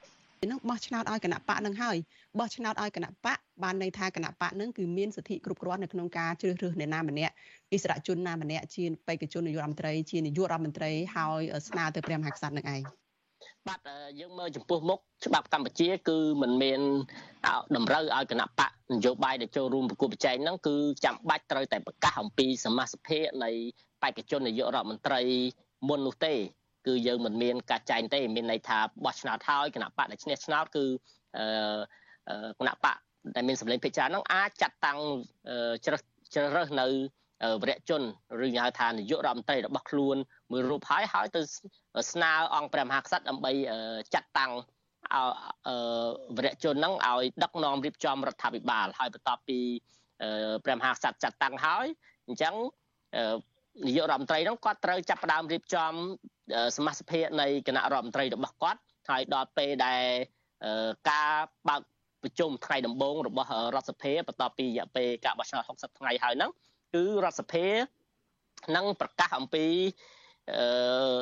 [0.52, 1.98] នឹងបោះឆ្នោតឲ្យគណៈបកនឹងហើយ
[2.40, 7.34] បោះឆ្នោតឲ្យគណៈបកបានន័យថាគណៈបកនឹងគឺមានសិទ្ធិគ្រប់គ្រាន់នៅក្នុងការជ្រើសរើសអ្នកណាម្នាក់
[7.74, 12.82] អិសរាជជនណាម្នាក់ជាបេក្ខជននាយករដ្ឋមន្ត្រីជានាយករដ្ឋមន្ត្រីហើយស្នើទៅព្រះមហាក្សត្រនឹងឯង
[13.68, 13.80] បាទ
[14.20, 16.82] យើងមើលចំពោះមុខច្បាប់កម្ពុជាគឺមិនមាន
[17.76, 20.76] តម្រូវឲ្យគណៈបកនយោបាយដែលចូលរួមប្រគល់ប្រជែងហ្នឹងគឺ
[21.06, 23.02] ចាំបាច់ត្រូវតែប្រកាសអំពីសមាជិក
[23.44, 23.52] នៃ
[24.02, 25.22] បេក្ខជននាយករដ្ឋមន្ត្រី
[25.88, 26.34] មុននោះទេ
[26.88, 30.86] គឺយើងមិនមានការចែងទេមានន័យថាបោះឆ្នោតហើយគណៈបកដែលឈ្នះឆ្នោតគឺ
[31.38, 32.98] អឺគណៈបក
[33.36, 35.00] ដែលមានសម្លេងភាគច្រើនហ្នឹងអាចចាត់តាំង
[35.86, 36.02] ជ្រើស
[36.34, 36.88] ជ្រើសរើសនៅ
[37.62, 38.02] វរៈជន
[38.46, 40.18] ឬហៅថានាយករដ្ឋមន្ត្រីរបស់ខ្លួន
[40.52, 41.42] មួយរូបហើយហើយទៅ
[42.12, 43.52] ស្នើអង្គព្រះមហាក្សត្រដើម្បី
[44.14, 44.52] ចាត់តាំង
[46.38, 49.60] វរៈជនហ្នឹងឲ្យដឹកនាំរៀបចំរដ្ឋាភិបាល ហើយបន្ទាប់ពី
[50.66, 51.86] ព្រះមហាក្សត្រចាត់តាំងហើយ
[52.28, 52.54] អញ្ចឹង
[53.88, 55.94] នាយករដ្ឋមន្ត្រីហ្នឹងគាត់ត្រូវចាប់ផ្ដើមរៀបចំ
[56.78, 58.80] សមាជិកនៃគណៈរដ្ឋមន្ត្រីរបស់គាត់
[59.10, 60.04] ហើយដល់ពេលដែល
[61.10, 61.32] ការ
[61.70, 61.82] បើក
[62.24, 66.52] ប្រជុំថ្ងៃដំបូងរបស់រដ្ឋសភាបន្ទាប់ពីរយៈពេលការបោះឆ្នោត60ថ្ងៃហើយហ្នឹង
[66.94, 67.68] គឺរដ្ឋសភា
[68.76, 69.66] នឹងប្រកាសអំពី
[70.52, 71.22] អឺ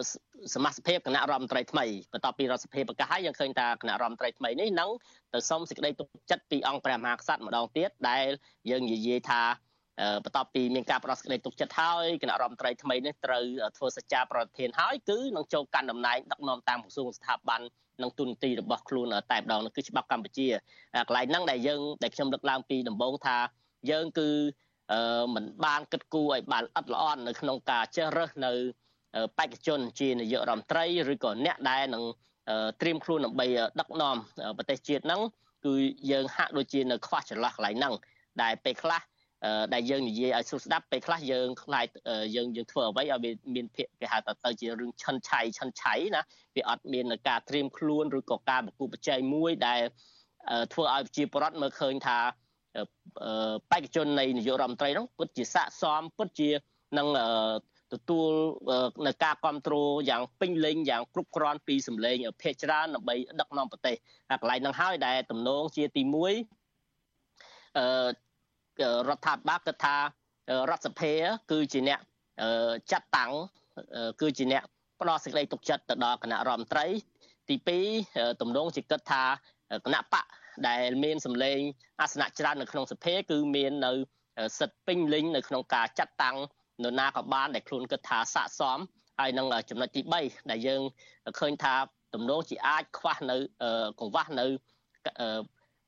[0.55, 4.89] សមាជិកគណៈរដ្ឋមន្ត្រីថ្មីបន្ទាប់ពីរដ្ឋសភាប្រកាសហើយយើងឃើញថាគណៈរដ្ឋមន្ត្រីថ្មីនេះនឹង
[5.33, 8.25] ទៅសុំសេចក្តីទុកចិត្តពីអង្គព្រះមហាក្សត្រម្ដងទៀតដែល
[8.69, 9.41] យើងនិយាយថា
[10.23, 13.43] បន្ទាប់ពីមានការផ្ដោតសេចក្តីទុកចិត្តហើយគណៈរដ្ឋមន្ត្រីថ្មីនេះត្រូវ
[13.77, 17.61] ធ្វើសច្ចាប្រធានហើយគឺនឹងចូលកាន់តំណែងដឹកនាំតាមក្រសួងស្ថាប័ន
[18.01, 20.47] និងទូនទីរបស់ខ្លួនតែម្ដងនោះគឺច្បាប់កម្ពុជា
[21.07, 23.37] កន្លែងហ្នឹងដែលយើងដែលខ្ញុំលើកឡើងពីដំបូងថា
[23.91, 24.29] យើងគឺ
[25.35, 28.51] មិនបានគិតគូរឲ្យបានអត់ល្អន់នៅក្នុងការជ្រើសរើសនៅ
[29.37, 32.03] បេក្ខជនជានាយករដ្ឋមន្ត្រីឬក៏អ្នកដែលនឹង
[32.81, 33.47] ត្រៀមខ្លួនដើម្បី
[33.79, 34.15] ដឹកនាំ
[34.57, 35.21] ប្រទេសជាតិហ្នឹង
[35.65, 35.73] គឺ
[36.11, 37.93] យើងហាក់ដូចជានៅខ្វះចន្លោះកន្លែងហ្នឹង
[38.41, 39.01] ដែលពេលខ្លះ
[39.73, 41.87] ដែលយើងនិយាយឲ្យស្រួលស្ដាប់ពេលខ្លះយើងខ្លាច
[42.35, 46.21] យើងយើងធ្វើអ្វីឲ្យវាមានភាកគេហៅថាទៅជារឿងឆិនឆៃឆិនឆៃណា
[46.55, 49.81] វាអត់មានការត្រៀមខ្លួនឬក៏ការប្រគល់បច្ច័យមួយដែល
[50.73, 52.19] ធ្វើឲ្យប្រជាពលរដ្ឋមើលឃើញថា
[53.71, 56.49] បេក្ខជននៃនាយករដ្ឋមន្ត្រីនោះពិតជាស័កសមពិតជា
[56.97, 57.07] នឹង
[57.93, 58.31] ទទួល
[59.07, 63.95] នៅការគ្រប់គ្រងយ៉ាងពេញលេញយ៉ាងគ្រប់គ្រាន់ពីសម្លេងភេកច្រើនដើម្បីដឹកនាំប្រទេស
[64.41, 68.09] កន្លែងហ្នឹងហើយដែលទំនងជាទី1អឺ
[69.09, 69.95] រដ្ឋាភិបាលគិតថា
[70.69, 71.13] រដ្ឋសភា
[71.51, 71.99] គឺជាអ្នក
[72.91, 73.31] ចាត់តាំង
[74.21, 74.63] គឺជាអ្នក
[74.99, 76.85] ផ្ដល់សេចក្តីទុកចិត្តទៅដល់គណៈរដ្ឋមន្ត្រី
[77.49, 77.55] ទី
[77.97, 79.23] 2ទំនងជាគិតថា
[79.85, 80.25] គណៈបក
[80.67, 81.59] ដែលមានសម្លេង
[82.01, 83.91] អាសនៈច្រើននៅក្នុងសភាគឺមាននៅ
[84.59, 86.37] សិទ្ធិពេញលេញនៅក្នុងការចាត់តាំង
[86.83, 88.79] នរណាក៏បានដែលខ្លួនគិតថាស័កសម
[89.19, 90.81] ហើយនឹងចំណុចទី3ដែលយើង
[91.39, 91.73] ឃើញថា
[92.13, 93.37] ទំនងជាអាចខ្វះនៅ
[93.99, 94.45] កង្វះនៅ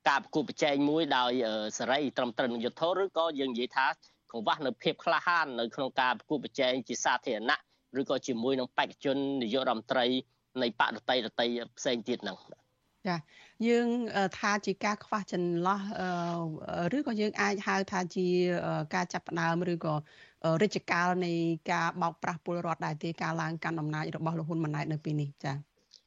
[0.08, 1.32] ការប្រគល់ប្រជែងមួយដោយ
[1.78, 3.86] សេរីត្រឹមត្រូវនឹងយុទ្ធធឬក៏យើងនិយាយថា
[4.32, 7.58] កង្វះនៅភាពក្លាហាននៅក្នុងការប្រគល់ប្រជែងជាសាធារណៈ
[8.00, 10.06] ឬក៏ជាមួយនឹងបេក្ខជននាយករដ្ឋមន្ត្រី
[10.62, 11.46] នៃបកដតីដតី
[11.78, 12.36] ផ្សេងទៀតហ្នឹង
[13.08, 13.16] ចា
[13.68, 13.88] យើង
[14.38, 15.80] ថាជាការខ្វះចន្លោះ
[16.96, 18.26] ឬក៏យើងអាចហៅថាជា
[18.94, 19.94] ការចាប់ផ្ដើមឬក៏
[20.62, 21.32] រិជ្ជកាលនៃ
[21.72, 25.52] ការបោកប្រាស់ពលរដ្ឋដែរទេការឡើងកាន់អំណាចរបស់លោកហ៊ុនម៉ាណែតនៅពេលនេះចា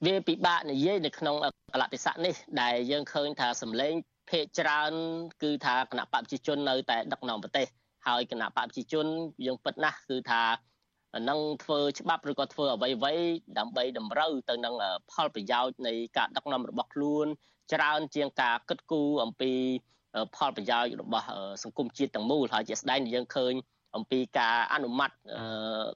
[0.05, 1.35] វាពិបាកនិយាយនៅក្នុង
[1.73, 3.93] កលតិស័កនេះដែលយើងឃើញថាសម្លេង
[4.29, 4.91] ភេកច្រើន
[5.43, 7.67] គឺថាគណៈបព្វជិជននៅតែដឹកនាំប្រទេស
[8.07, 9.05] ហើយគណៈបព្វជិជន
[9.45, 10.43] យើងពិតណាស់គឺថា
[11.29, 13.13] នឹងធ្វើច្បាប់ឬក៏ធ្វើអ្វីអ្វី
[13.59, 14.75] ដើម្បីតម្រូវទៅនឹង
[15.11, 17.27] ផលប្រយោជន៍នៃការដឹកនាំរបស់ខ្លួន
[17.73, 19.51] ច្រើនជាងការគិតគូរអំពី
[20.35, 21.25] ផលប្រយោជន៍របស់
[21.63, 23.53] សង្គមជាតិទាំងមូលហើយជាស្ដែងយើងឃើញ
[23.95, 25.11] អំពីការអនុម័ត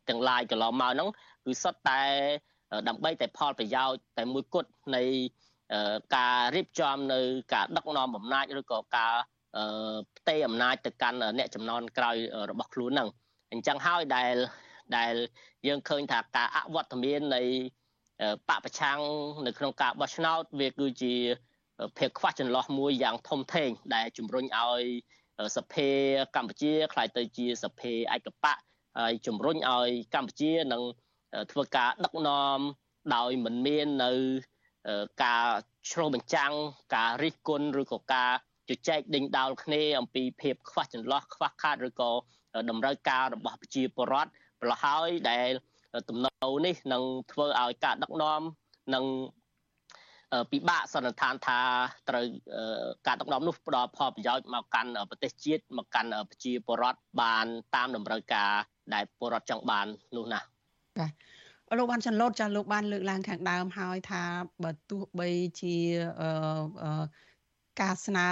[0.10, 1.10] ទាំងឡាយកន្លងមកហ្នឹង
[1.46, 2.02] គឺសុទ្ធតែ
[2.88, 5.04] ដើម្បីតែផលប្រយោជន៍តែមួយគត់នៃ
[6.16, 7.20] ការរៀបចំនៅ
[7.54, 9.14] ការដឹកនាំអំណាចឬក៏ការ
[10.18, 12.16] ផ្ទេរអំណាចទៅកាន់អ្នកចំណនក្រោយ
[12.50, 13.10] របស់ខ្លួនហ្នឹង
[13.52, 14.36] អញ្ចឹងហើយដែល
[14.98, 15.14] ដែល
[15.68, 17.42] យើងឃើញថាការអវត្តមាននៃ
[18.50, 19.00] បពប្រឆាំង
[19.48, 21.16] នៅក្នុងការបោះឆ្នោតវាគឺជា
[21.98, 24.84] ភាពខ្វះចន្លោះមួយយ៉ាងធំធេងដែលជំរុញឲ្យ
[25.58, 25.90] សភា
[26.36, 28.56] កម្ពុជាខ្លាយទៅជាសភាឯកបៈ
[29.00, 30.84] ហើយជំរុញឲ្យកម្ពុជានឹង
[31.52, 32.60] ធ្វើការដឹកនាំ
[33.16, 34.12] ដោយមិនមាននៅ
[35.24, 35.46] ការ
[35.92, 36.54] ឆ្លុះបញ្ចាំង
[36.96, 38.32] ការរិះគន់ឬក៏ការ
[38.70, 42.12] ជជែកដេញដោលគ្នាអំពីភាពខ្វះចន្លោះខ្វះខាតឬក៏
[42.70, 44.30] តម្រូវការរបស់ប្រជាពលរដ្ឋ
[44.62, 45.50] ប្រឡោះហើយដែល
[46.10, 48.42] ទំនោរនេះនឹងធ្វើឲ្យការដឹកនាំ
[48.96, 49.06] នឹង
[50.52, 51.60] ពិបាកសន្និដ្ឋានថា
[52.10, 52.26] ត្រូវ
[53.08, 58.52] ការដឹកនាំនោះផ្ដល់ផលប្រយោជន៍មកកាន់ប្រទេសជាតិមកកាន់ប្រជាពលរដ្ឋបានតាមតម្រូវការ
[58.94, 59.86] ដែលពលរដ្ឋចង់បាន
[60.18, 60.40] នោះណា
[61.02, 61.08] បា
[61.74, 64.24] ទលោកបានចន្លោតចាស់លោកបានលើកឡើងខាងដើមហើយថា
[64.64, 65.30] បើទោះបី
[65.62, 65.76] ជា
[67.82, 68.28] ការស្នើ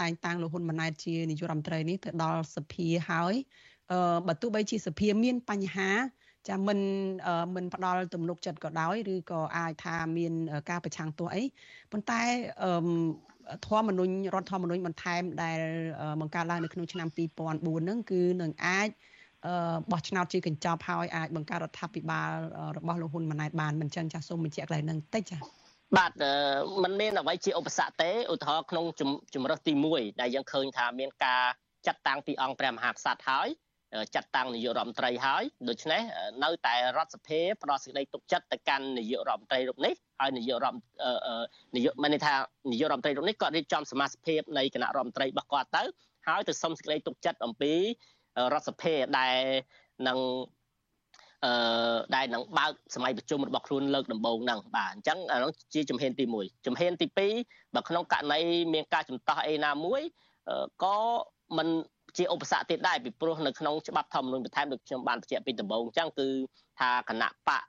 [0.00, 3.34] តែងតាំងលោកហ៊ុនម៉ាណែតជានាយករដ្ឋមន្ត្រីនេះទៅដល់សភាហើយ
[4.28, 5.90] បើទោះបីជាសភាមានបញ្ហា
[6.48, 6.78] ចាមិន
[7.54, 10.32] មិនផ្ដល់ទំនុកចិត្តក៏ដោយឬក៏អាចថាមាន
[10.70, 11.42] ការប្រឆាំងទោះអី
[11.92, 12.22] ប៉ុន្តែ
[13.66, 15.60] ធម្មនុញ្ញរដ្ឋធម្មនុញ្ញបន្ថែមដែល
[16.20, 18.88] បង្កើតឡើងនៅក្នុងឆ្នាំ2004ហ្នឹងគឺនឹងអាច
[19.90, 22.30] បោះឆ្នោតជាកញ្ចប់ហើយអាចបង្កើតរដ្ឋាភិបាល
[22.76, 25.38] របស់លោកហ៊ុនម៉ាណែតបានមិនចឹងចាស់សូមបញ្ជាក់កន្លែងហ្នឹងតិចចា
[25.96, 26.12] បាទ
[26.82, 28.84] มันមានអ្វីជាឧបសគ្គទេឧទាហរណ៍ក្នុង
[29.34, 31.42] ជំរើសទី1ដែលយើងឃើញថាមានការ
[31.86, 33.48] ចាត់តាំងពីអង្គព្រះមហាក្សត្រហើយ
[34.14, 36.02] ចាត់តាំងនាយករដ្ឋមន្ត្រីហើយដូច្នេះ
[36.44, 40.78] នៅតែរដ្ឋសភាផ្ដល់សេចក្តីទុកចិត្តទៅកាន់នាយករដ្ឋមន្ត្រីរូបនេះហើយនាយករដ្ឋ
[41.76, 42.34] នាយកមានន័យថា
[42.72, 45.84] នាយករដ្ឋមន្ត្រីរូបនេះគាត់រៀបចំសមាជិកនៃគណៈរដ្ឋមន្ត្រីរបស់គាត់ទៅ
[46.28, 47.72] ហើយទៅសុំសេចក្តីទុកចិត្តអំពី
[48.52, 49.36] រដ្ឋសភាដែល
[50.08, 50.18] នឹង
[51.44, 57.06] អឺដែលនឹងបើកសម័យប្រជុំរបស់ខ្លួនលើកដំបូងហ្នឹងបាទអញ្ចឹងអានោះជាជំហានទី1ជំហានទី
[57.40, 58.40] 2បើក្នុងករណី
[58.74, 60.02] មានការចំតោះអីណាមួយ
[60.82, 60.96] ក៏
[61.56, 61.68] មិន
[62.16, 66.28] ជាឧបសគ្គទៀតដែរពីព្រោះនៅក្នុងច្បាប់ធម្មនុញ្ញបន្ថែមដូចខ្ញុំបានបញ្ជាក់ពីដំបូងអញ្ចឹងគឺ
[66.80, 67.64] ថាគណៈបក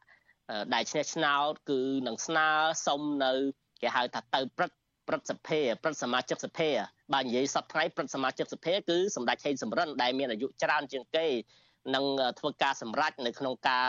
[0.73, 2.47] ដែលឈ្នះឆ្នោតគឺនឹងស្នើ
[2.85, 3.31] សុំនៅ
[3.81, 6.69] គេហៅថាទៅព្រឹទ្ធ ព្រឹទ្ធសភាព្រឹទ្ធសមាជិកសភា
[7.13, 11.25] បើនិយាយសប្តាហ៍ថ្ងៃព្រឹទ្ធសមាជិកសភាគឺសម្ដេចហេងសំរិនដែលមានអាយុច្រើនជាងគេ
[11.95, 12.05] នឹង
[12.39, 13.87] ធ្វើការសម្រេចនៅក្នុងការ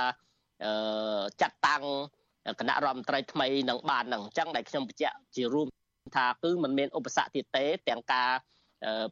[1.40, 1.82] ចាត់តាំង
[2.60, 5.68] គណៈរដ្ឋមន្ត្រីថ្មីនឹងបាននឹងអញ្ចឹងដែលខ្ញុំបញ្ជាក់ជារួម
[6.16, 8.30] ថាគឺมันមានឧបសគ្គទៀតទេទាំងការ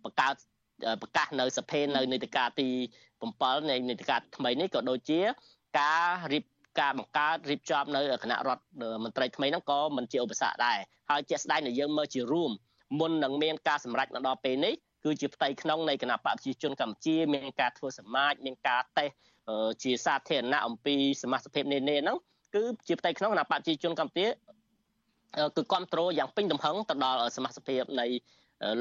[0.05, 0.34] បង្កើត
[1.02, 2.68] ប្រកាសនៅសភានៅនីតិកាលទី
[3.24, 5.20] 7នៃនីតិកាលថ្មីនេះក៏ដូចជា
[5.78, 6.44] ការរៀប
[6.81, 8.64] ការបង្កើតរៀបចំនៅគណៈរដ្ឋ
[9.05, 10.79] មន្ត្រីថ្មីហ្នឹងក៏មិនជាឧបសគ្គដែរ
[11.11, 12.51] ហើយជាក់ស្ដែងដែលយើងមើលជារួម
[13.01, 19.14] មុននឹងមានការសម្រេចមកដល់ពេលនេះគឺជាផ្ទៃក្នុងនៃគណៈបកប្រជាជនកម្ពុជាមានការធ្វើសមាជមានការតេស្ត
[19.83, 22.16] ជាសាធារណៈអំពីសមាជិកភាពនានាហ្នឹង
[22.55, 24.27] គឺជាផ្ទៃក្នុងគណៈបកប្រជាជនកម្ពុជា
[25.57, 28.07] គឺគ្រប់គ្រងយ៉ាងពេញទំហឹងទៅដល់សមាជិកភាពនៃ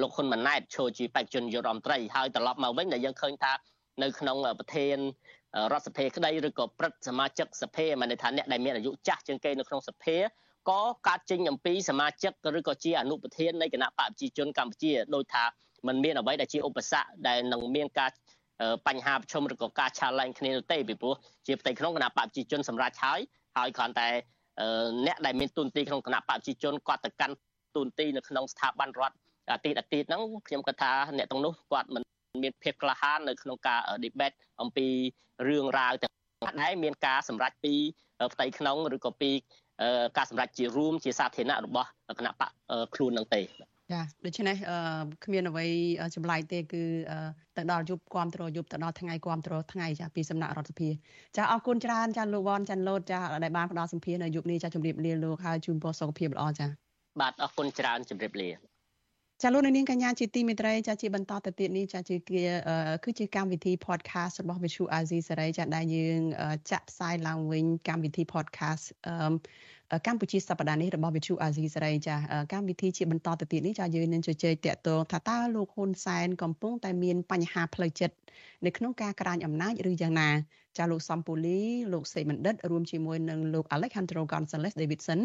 [0.02, 3.54] លោកហ៊ុនម៉ាណែតចូលជាបេក្ខជនយុរដ្ឋមន្ត្រីហើយត្រឡប់មកវិញដែលយើងឃើញថា
[4.02, 4.98] នៅក្នុងប្រធាន
[5.72, 10.18] រដ្ឋសភាក្តីឬក៏ព្រឹទ្ធសមាជិកសភាមានន័យថាអ្នកដែលមានអាយុចាស់ជាងគេនៅក្នុងសភា
[10.70, 15.44] ក៏កាត់ចេញអំពីសមាជិកឬក៏ជាអនុប្រធាននៃគណៈបកប្រជាជនកម្ពុជាដោយថា
[15.88, 18.10] มันមានអ្វីដែលជាឧបសគ្គដែលនឹងមានការ
[18.88, 21.16] បញ្ហាប្រឈមឬក៏ការឆាលែងគ្នានោះទេពីព្រោះ
[21.48, 23.20] ជាផ្ទៃក្នុងគណៈបកប្រជាជនសម្រាប់ហើយ
[23.58, 24.10] ហើយគ្រាន់តែ
[25.08, 27.36] អ្នកដែលមានទូនទីក្នុងគណៈបកប្រជាជនគាត់ទៅកាន់
[27.76, 29.16] ទូនទីនៅក្នុងស្ថាប័នរដ្ឋ
[29.52, 32.04] អាទិត្យអាទិត្យហ្នឹងខ្ញុំគិតថាអ្នកទាំងនោះគាត់មិន
[32.42, 34.88] មានភាពក្លាហាននៅក្នុងការ debate អំពី
[35.48, 36.14] រឿងរ៉ាវទាំង
[36.62, 37.74] ដែរមានការសម្រេចពី
[38.34, 39.32] ផ្ទៃក្នុងឬក៏ពី
[40.18, 42.52] ការសម្រេចជារួមជាសាធារណៈរបស់គណៈបក
[42.96, 44.56] ខ្លួននឹងទេចាដូច្នេះ
[45.24, 45.66] គ្មានអ្វី
[46.16, 46.84] ចម្លែកទេគឺ
[47.58, 50.90] ទៅដល់យប់គាំទ្រយប់ទៅដល់ថ្ងៃគាំទ្រថ្ងៃចាពីសំណាក់រដ្ឋសភា
[51.38, 56.68] ចាអរគុណច្រើនចាលោកវ៉ាន់ចាន់ឡូតចាដែលបានផ្ដល់សម្ភារនៅយប់នេះចាជម្រាបលាលោកហើយជូនពរសុខភាពល្អចា
[57.22, 58.50] បាទអរគុណច្រើនជម្រាបលា
[59.46, 62.16] ចាលោកនាងកញ្ញាជាទីមេត្រីចាជាបន្តទៅទៀតនេះចាជា
[63.04, 66.20] គឺជាកម្មវិធី podcast របស់ Vithu Azizi សេរីចាដែលយើង
[66.72, 68.84] ចាក់ផ្សាយឡើងវិញកម្មវិធី podcast
[70.08, 72.16] កម្ពុជាសប្តាហ៍នេះរបស់ Vithu Azizi សេរីចា
[72.54, 78.16] កម្មវិធីជាបន្តទៅទៀតនេះចាយើងនឹងជជែកតាក់ទងថាតើលោកហ៊ុនសែនកំពុងតែមានបញ្ហាផ្លូវចិត្ត
[78.66, 80.30] នៅក្នុងការក្រាញអំណាចឬយ៉ាងណា
[80.78, 81.62] ចាលោកសំពូលី
[81.94, 85.22] លោកសេបណ្ឌិតរួមជាមួយនឹងលោក Alejandro Gonzalez Davidson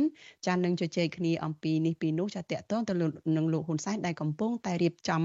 [0.47, 2.93] ចានឹងជជែកគ្នាអំពីនេះពីនោះចាតកតងទៅ
[3.37, 5.23] នឹងលោកហ៊ុនសែនដែលកំពុងតែរៀបចំ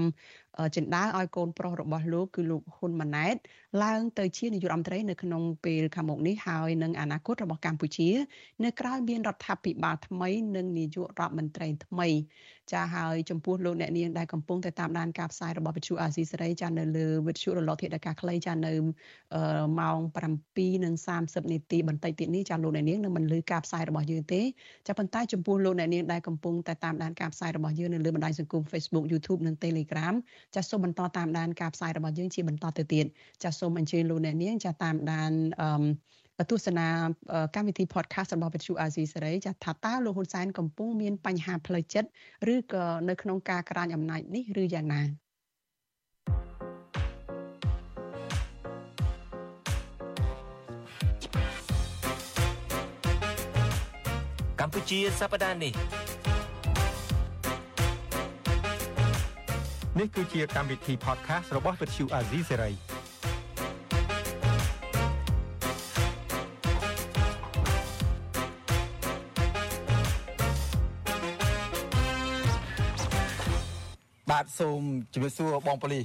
[0.76, 3.36] ចិនដាឲ្យកូនប្រុសរបស់លោកគឺលោកហ៊ុនម៉ាណែត
[3.82, 8.08] ឡើងទៅជានាយករដ្ឋមន្ត្រីនៅក្នុងពេលខាងមុខនេះហើយនឹងអនាគតរបស់កម្ពុជា
[8.64, 12.08] នៅក្រៅមានរដ្ឋាភិបាលថ្មីនិងនាយករដ្ឋមន្ត្រីថ្មី
[12.72, 18.72] ចាហើយចំពោះលោកអ្នកនាងដែលកំពុងតែតាមដានការផ្សាយរបស់វិទ្យុអាស៊ីសេរីចានៅលើវិទ្យុរលកធាតុអាកាសខ្លីចានៅ
[19.80, 19.98] ម៉ោង
[20.54, 24.42] 7:30នាទីបន្តិចទៀតនេះចាលោកអ្នកនាងនឹងមិនលឺការផ្សាយរបស់យើងទេ
[24.86, 30.14] ចាប៉ុន្តែចំពោះលោកអ្នកនាងដែលកំពុងតែតាមដានការផ្សាយរបស់យើងនៅលើបណ្ដាញសង្គម Facebook YouTube និង Telegram
[30.54, 33.06] ចាសូមបន្តតាមដានការផ្សាយរបស់យើងជាបន្តទៅទៀត
[33.44, 35.32] ចាសូមអញ្ជើញលោកអ្នកនាងចាតាមដាន
[36.40, 36.88] អឺទស្សនា
[37.54, 42.08] កម្មវិធី podcast របស់វិទ្យុអាស៊ីសេរីចាថាតើលោកហ៊ុនសែនកំពុងមានបញ្ហាផ្លូវចិត្ត
[42.54, 45.02] ឬក៏នៅក្នុងការក្រាញអំណាចនេះឬយ៉ាងណា
[54.60, 55.72] កម្ពុជាសប្តាហ៍នេះ
[60.00, 62.74] នេះគឺជាកម្មវិធី podcast របស់ Vuthu Azizi Serai
[74.30, 74.80] បាទសូម
[75.14, 76.04] ជម្រាបសួរបងប៉ូលីស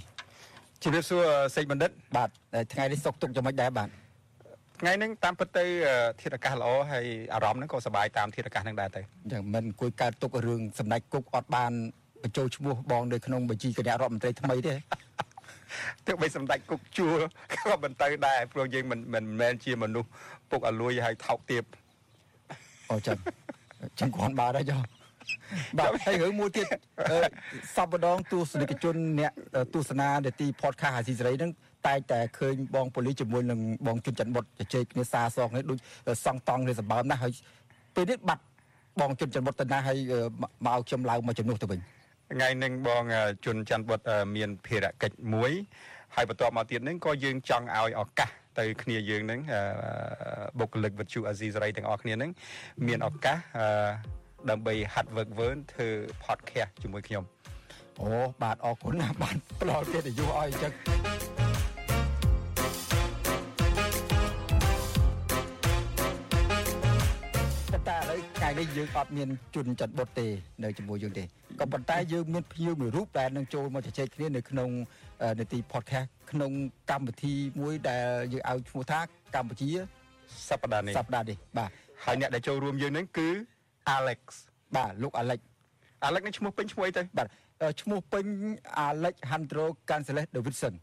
[0.84, 1.24] ជម្រាបសួរ
[1.56, 2.30] សេចបណ្ឌិត បាទ
[2.74, 3.90] ថ្ងៃនេះសុកទុកយ៉ាងម៉េចដែរបាទ
[4.80, 5.66] ថ្ងៃហ្នឹងតាមពិតទៅ
[6.22, 11.74] ធាតុអាកាសល្អហើយអារម្មណ៍ហ្នឹងក៏សប្បាយតាមធាតុអាកាសហ្នឹងដែរទៅយ៉ាងមិនអង្គុយកើតទុករឿងសម្ដេចគុកអត់បាន
[12.24, 14.76] បញ្ចូលឈ្មោះបងនៅក្នុងបញ្ជីគណៈរដ្ឋមន្ត្រីថ្មីទេ
[16.06, 17.08] ទោះបីសម្ដេចគុកជួ
[17.54, 20.10] ក៏មិនទៅដែរព្រោះយើងមិនមិនមែនជាមនុស្ស
[20.52, 21.64] ពុកអលួយហើយថោកទាប
[22.92, 23.18] អូចឹង
[24.00, 24.80] ចឹងគាត់បាទហើយចុះ
[25.78, 26.68] បាទហើយរឿងមួយទៀត
[27.76, 29.32] សពម្ដងទស្សនិកជនអ្នក
[29.74, 31.52] ទស្សនានាទី podcast អាស៊ីសេរីហ្នឹង
[31.88, 35.80] តែតែឃើញបងប៉ូលីសជាមួយនឹងបងជុនច័ន្ទបុតជជែកគ្នាសារសងនេះដូច
[36.26, 37.34] សង់តង់គ្នាសម្បើមណាស់ហើយ
[37.96, 38.44] ពេលនេះបាត់
[39.00, 39.98] បងជុនច័ន្ទបុតទៅណាហើយ
[40.66, 41.80] មកខ្ញុំឡើងមកជំនួសទៅវិញ
[42.32, 43.04] ថ្ងៃនឹងបង
[43.46, 44.00] ជុនច័ន្ទបុត
[44.36, 45.52] មានភារកិច្ចមួយ
[46.16, 49.40] ហើយបន្ទាប់មកទៀតនឹងក៏យើងចង់ឲ្យឱកាសទៅគ្នាយើងនឹង
[50.60, 52.32] បុគ្គលិកវិទ្យុអាស៊ីសេរីទាំងអស់គ្នានឹង
[52.88, 53.38] មានឱកាស
[54.50, 55.88] ដើម្បីហាត់វឹកវើធ្វើ
[56.26, 57.24] podcast ជាមួយខ្ញុំ
[58.02, 58.08] អូ
[58.42, 60.74] បាទអរគុណណាស់បាទផ្ដល់កិត្តិយសឲ្យអញ្ចឹង
[68.50, 70.28] ថ្ងៃនេះយើងអត់មានជន់ចាត់បុតទេ
[70.64, 71.24] នៅជាមួយយើងទេ
[71.60, 74.70] ក៏ប៉ុន្តែយើងមានភ្ញៀវមួយរូបដែលនឹងចូលមកជជែកគ្នានៅក្នុង
[75.40, 76.52] នេតិ podcast ក្នុង
[76.92, 79.00] កម្មវិធីមួយដែលយើងឲ្យឈ្មោះថា
[79.36, 79.70] កម្ពុជា
[80.50, 81.70] សប្តាហ៍នេះសប្តាហ៍នេះបាទ
[82.06, 83.30] ហើយអ្នកដែលចូលរួមយើងនឹងគឺ
[83.98, 84.20] Alex
[84.76, 85.40] បាទលោក Alex
[86.08, 87.28] Alex នេះឈ្មោះពេញឈ្មោះអីទៅបាទ
[87.82, 88.26] ឈ្មោះពេញ
[88.88, 90.74] Alejandro Gonzalez Davidson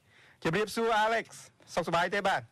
[0.42, 1.26] ជម្រាបសួរ Alex
[1.74, 2.42] សុខសប្បាយទេបាទ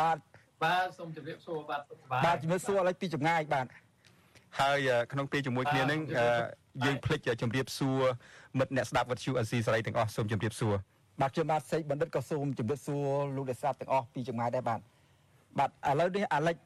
[0.00, 0.18] បាទ
[0.64, 3.66] បាទសូមជម្រាបសួរបាទសុខសប្បាយបាទជម្រាបសួរ Alex ពីចម្ងាយបាទ
[4.60, 4.78] ហើយ
[5.12, 6.00] ក្នុងពេលជាមួយគ្នានឹង
[6.84, 8.00] យើងភ្លេចជម្រាបសួរ
[8.58, 10.74] មិត្តអ្នកស្ដាប់វិទ្យុអេស៊ីសេរីទាំងអស់សូមជម្រាបសួរ
[11.20, 13.06] បាទខ្ញុំបាទសេកបណ្ឌិតក៏សូមជម្រាបសួរ
[13.36, 14.80] លោកអ្នកស្ដាប់ទាំងអស់ពីចម្ងាយដែរបាទ
[15.58, 16.56] បាទឥឡូវនេះអាលិច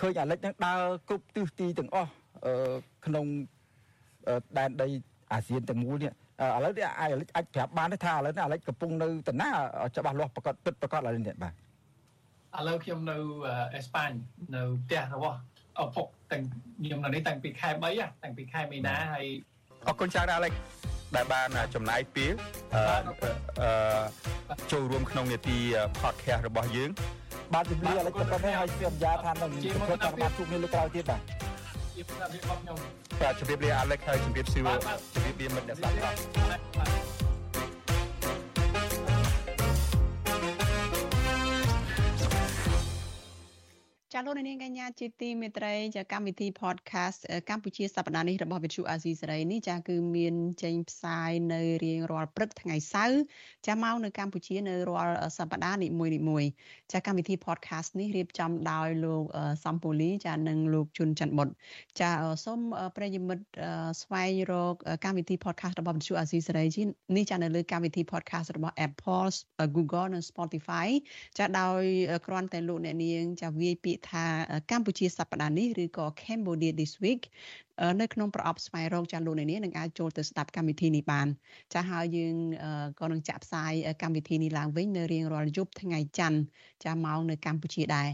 [0.00, 2.10] ឃើញអាលិចនឹងដើរគ្រប់ទិសទីទាំងអស់
[3.06, 3.26] ក្នុង
[4.58, 4.88] ដែនដី
[5.32, 6.14] អាស៊ានទាំងមូលនេះឥ
[6.64, 9.48] ឡូវនេះអាលិចអាចប្រាប់បានទេថាឥឡូវនេះអាលិចកំពុងនៅតាណា
[9.96, 11.54] ច្បាស់លាស់ប្រកាសពិតប្រកាសឥឡូវនេះបាទ
[12.56, 13.16] ឥឡូវខ្ញុំនៅ
[13.74, 14.10] អេស្ប៉ាញ
[14.54, 15.38] នៅផ្ទះរបស់
[15.82, 16.42] ឪពុកទាំង
[16.84, 19.26] ខ្ញុំនៅនេះតាំងពីខែ3តាំងពីខែមីនាហើយ
[19.86, 20.52] អរគុណច្រើនអាលិច
[21.16, 22.32] ដែលបានចំណាយពេល
[22.74, 24.02] អឺ
[24.72, 25.56] ចូលរួមក្នុងនេតិ
[26.02, 26.90] podcast របស់យើង
[27.54, 31.20] បាទជំរាបឥឡូវប៉ុណ្ណេះហើយសន្យាថានឹងធ្វើតាមបានជួបគ្នាលើក្រោយទៀតបាទ
[31.94, 32.76] ជាប្រាប់របស់ខ្ញុំ
[33.20, 34.68] បាទជំរាបលាអាឡិចហើយជំរាបសួរ
[35.14, 37.17] ជំរាបលាមិត្តអ្នកស្ដាប់បាទ
[44.18, 53.20] ចាលោកនាងកញ្ញាជាទីមេត្រីចាកម្មវិធី podcast កម្ពុជាសប្តាហ៍នេះរបស់ Vithu Azizi សេរីនេះចាគឺមានចេញផ្សាយនៅរៀងរាល់ព្រឹកថ្ងៃសៅរ៍
[53.66, 56.44] ចាមកនៅកម្ពុជានៅរាល់សប្តាហ៍នីមួយនីមួយ
[56.92, 59.22] ចាកម្មវិធី podcast នេះរៀបចំដោយលោក
[59.64, 61.48] សំពូលីចានិងលោកជុនច័ន្ទបុត
[62.00, 62.10] ចា
[62.44, 62.60] សូម
[62.96, 63.44] ប្រិយមិត្ត
[64.02, 66.64] ស្វែងរកកម្មវិធី podcast របស់ Vithu Azizi សេរី
[67.16, 69.30] នេះចានៅលើកម្មវិធី podcast របស់ Apple
[69.76, 70.88] Google និង Spotify
[71.38, 71.82] ចាដោយ
[72.26, 74.24] គ្រាន់តែលោកអ្នកនាងចាវាយពាក្យថា
[74.70, 77.22] កម្ពុជាសប្តាហ៍នេះឬក៏ Cambodia this week
[78.00, 81.28] នៅក្នុងប្រអប់ស្វែងរកចាលោកនាងនឹងអាចចូលទៅស្ដាប់កម្មវិធីនេះបាន
[81.74, 82.34] ចាហើយយើង
[83.00, 86.40] ក៏នឹងចាក់ផ្សាយកម្មវិធីនេះឡើងវិញនៅរៀងរាល់យប់ថ្ងៃច័ន្ទ
[86.84, 88.08] ចាម៉ោងនៅកម្ពុជាដែរ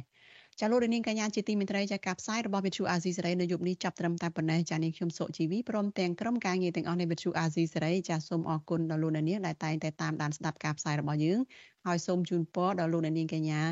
[0.60, 11.38] ចាលោករនាងកញ្ញាជាទីមេត្រីចាការផ្សាយរបស់វិទ្យុអាស៊ីសេរីនៅយប់នេះចាប់ត្រឹមតែប៉ុណ្ណេះចានាងខ្ញុំសុជីវីព្រមទាំងក្រុមការងារទាំងអស់នៃវិទ្យុអាស៊ីសេរីចាសូមអរគុណដល់លោកនាងដែលតែងតែតាមដានស្ដាប់ការផ្សាយរបស់យើង
[11.86, 13.62] ហើយសូមជូនពរដល់លោកនាងកញ្ញា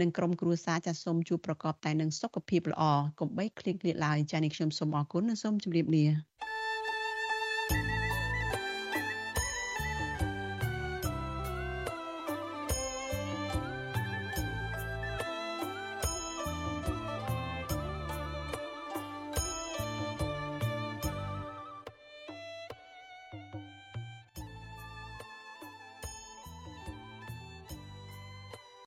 [0.00, 2.82] និងក្រុមគ្រួសារចាសូមជួបប្រកបតែនឹងសុខភាពល្អ
[3.20, 6.29] កុំបីឃ្លៀងឃ្លាតឡើយចានាងខ្ញុំសូមអរគុណនិងសូមជម្រាបលា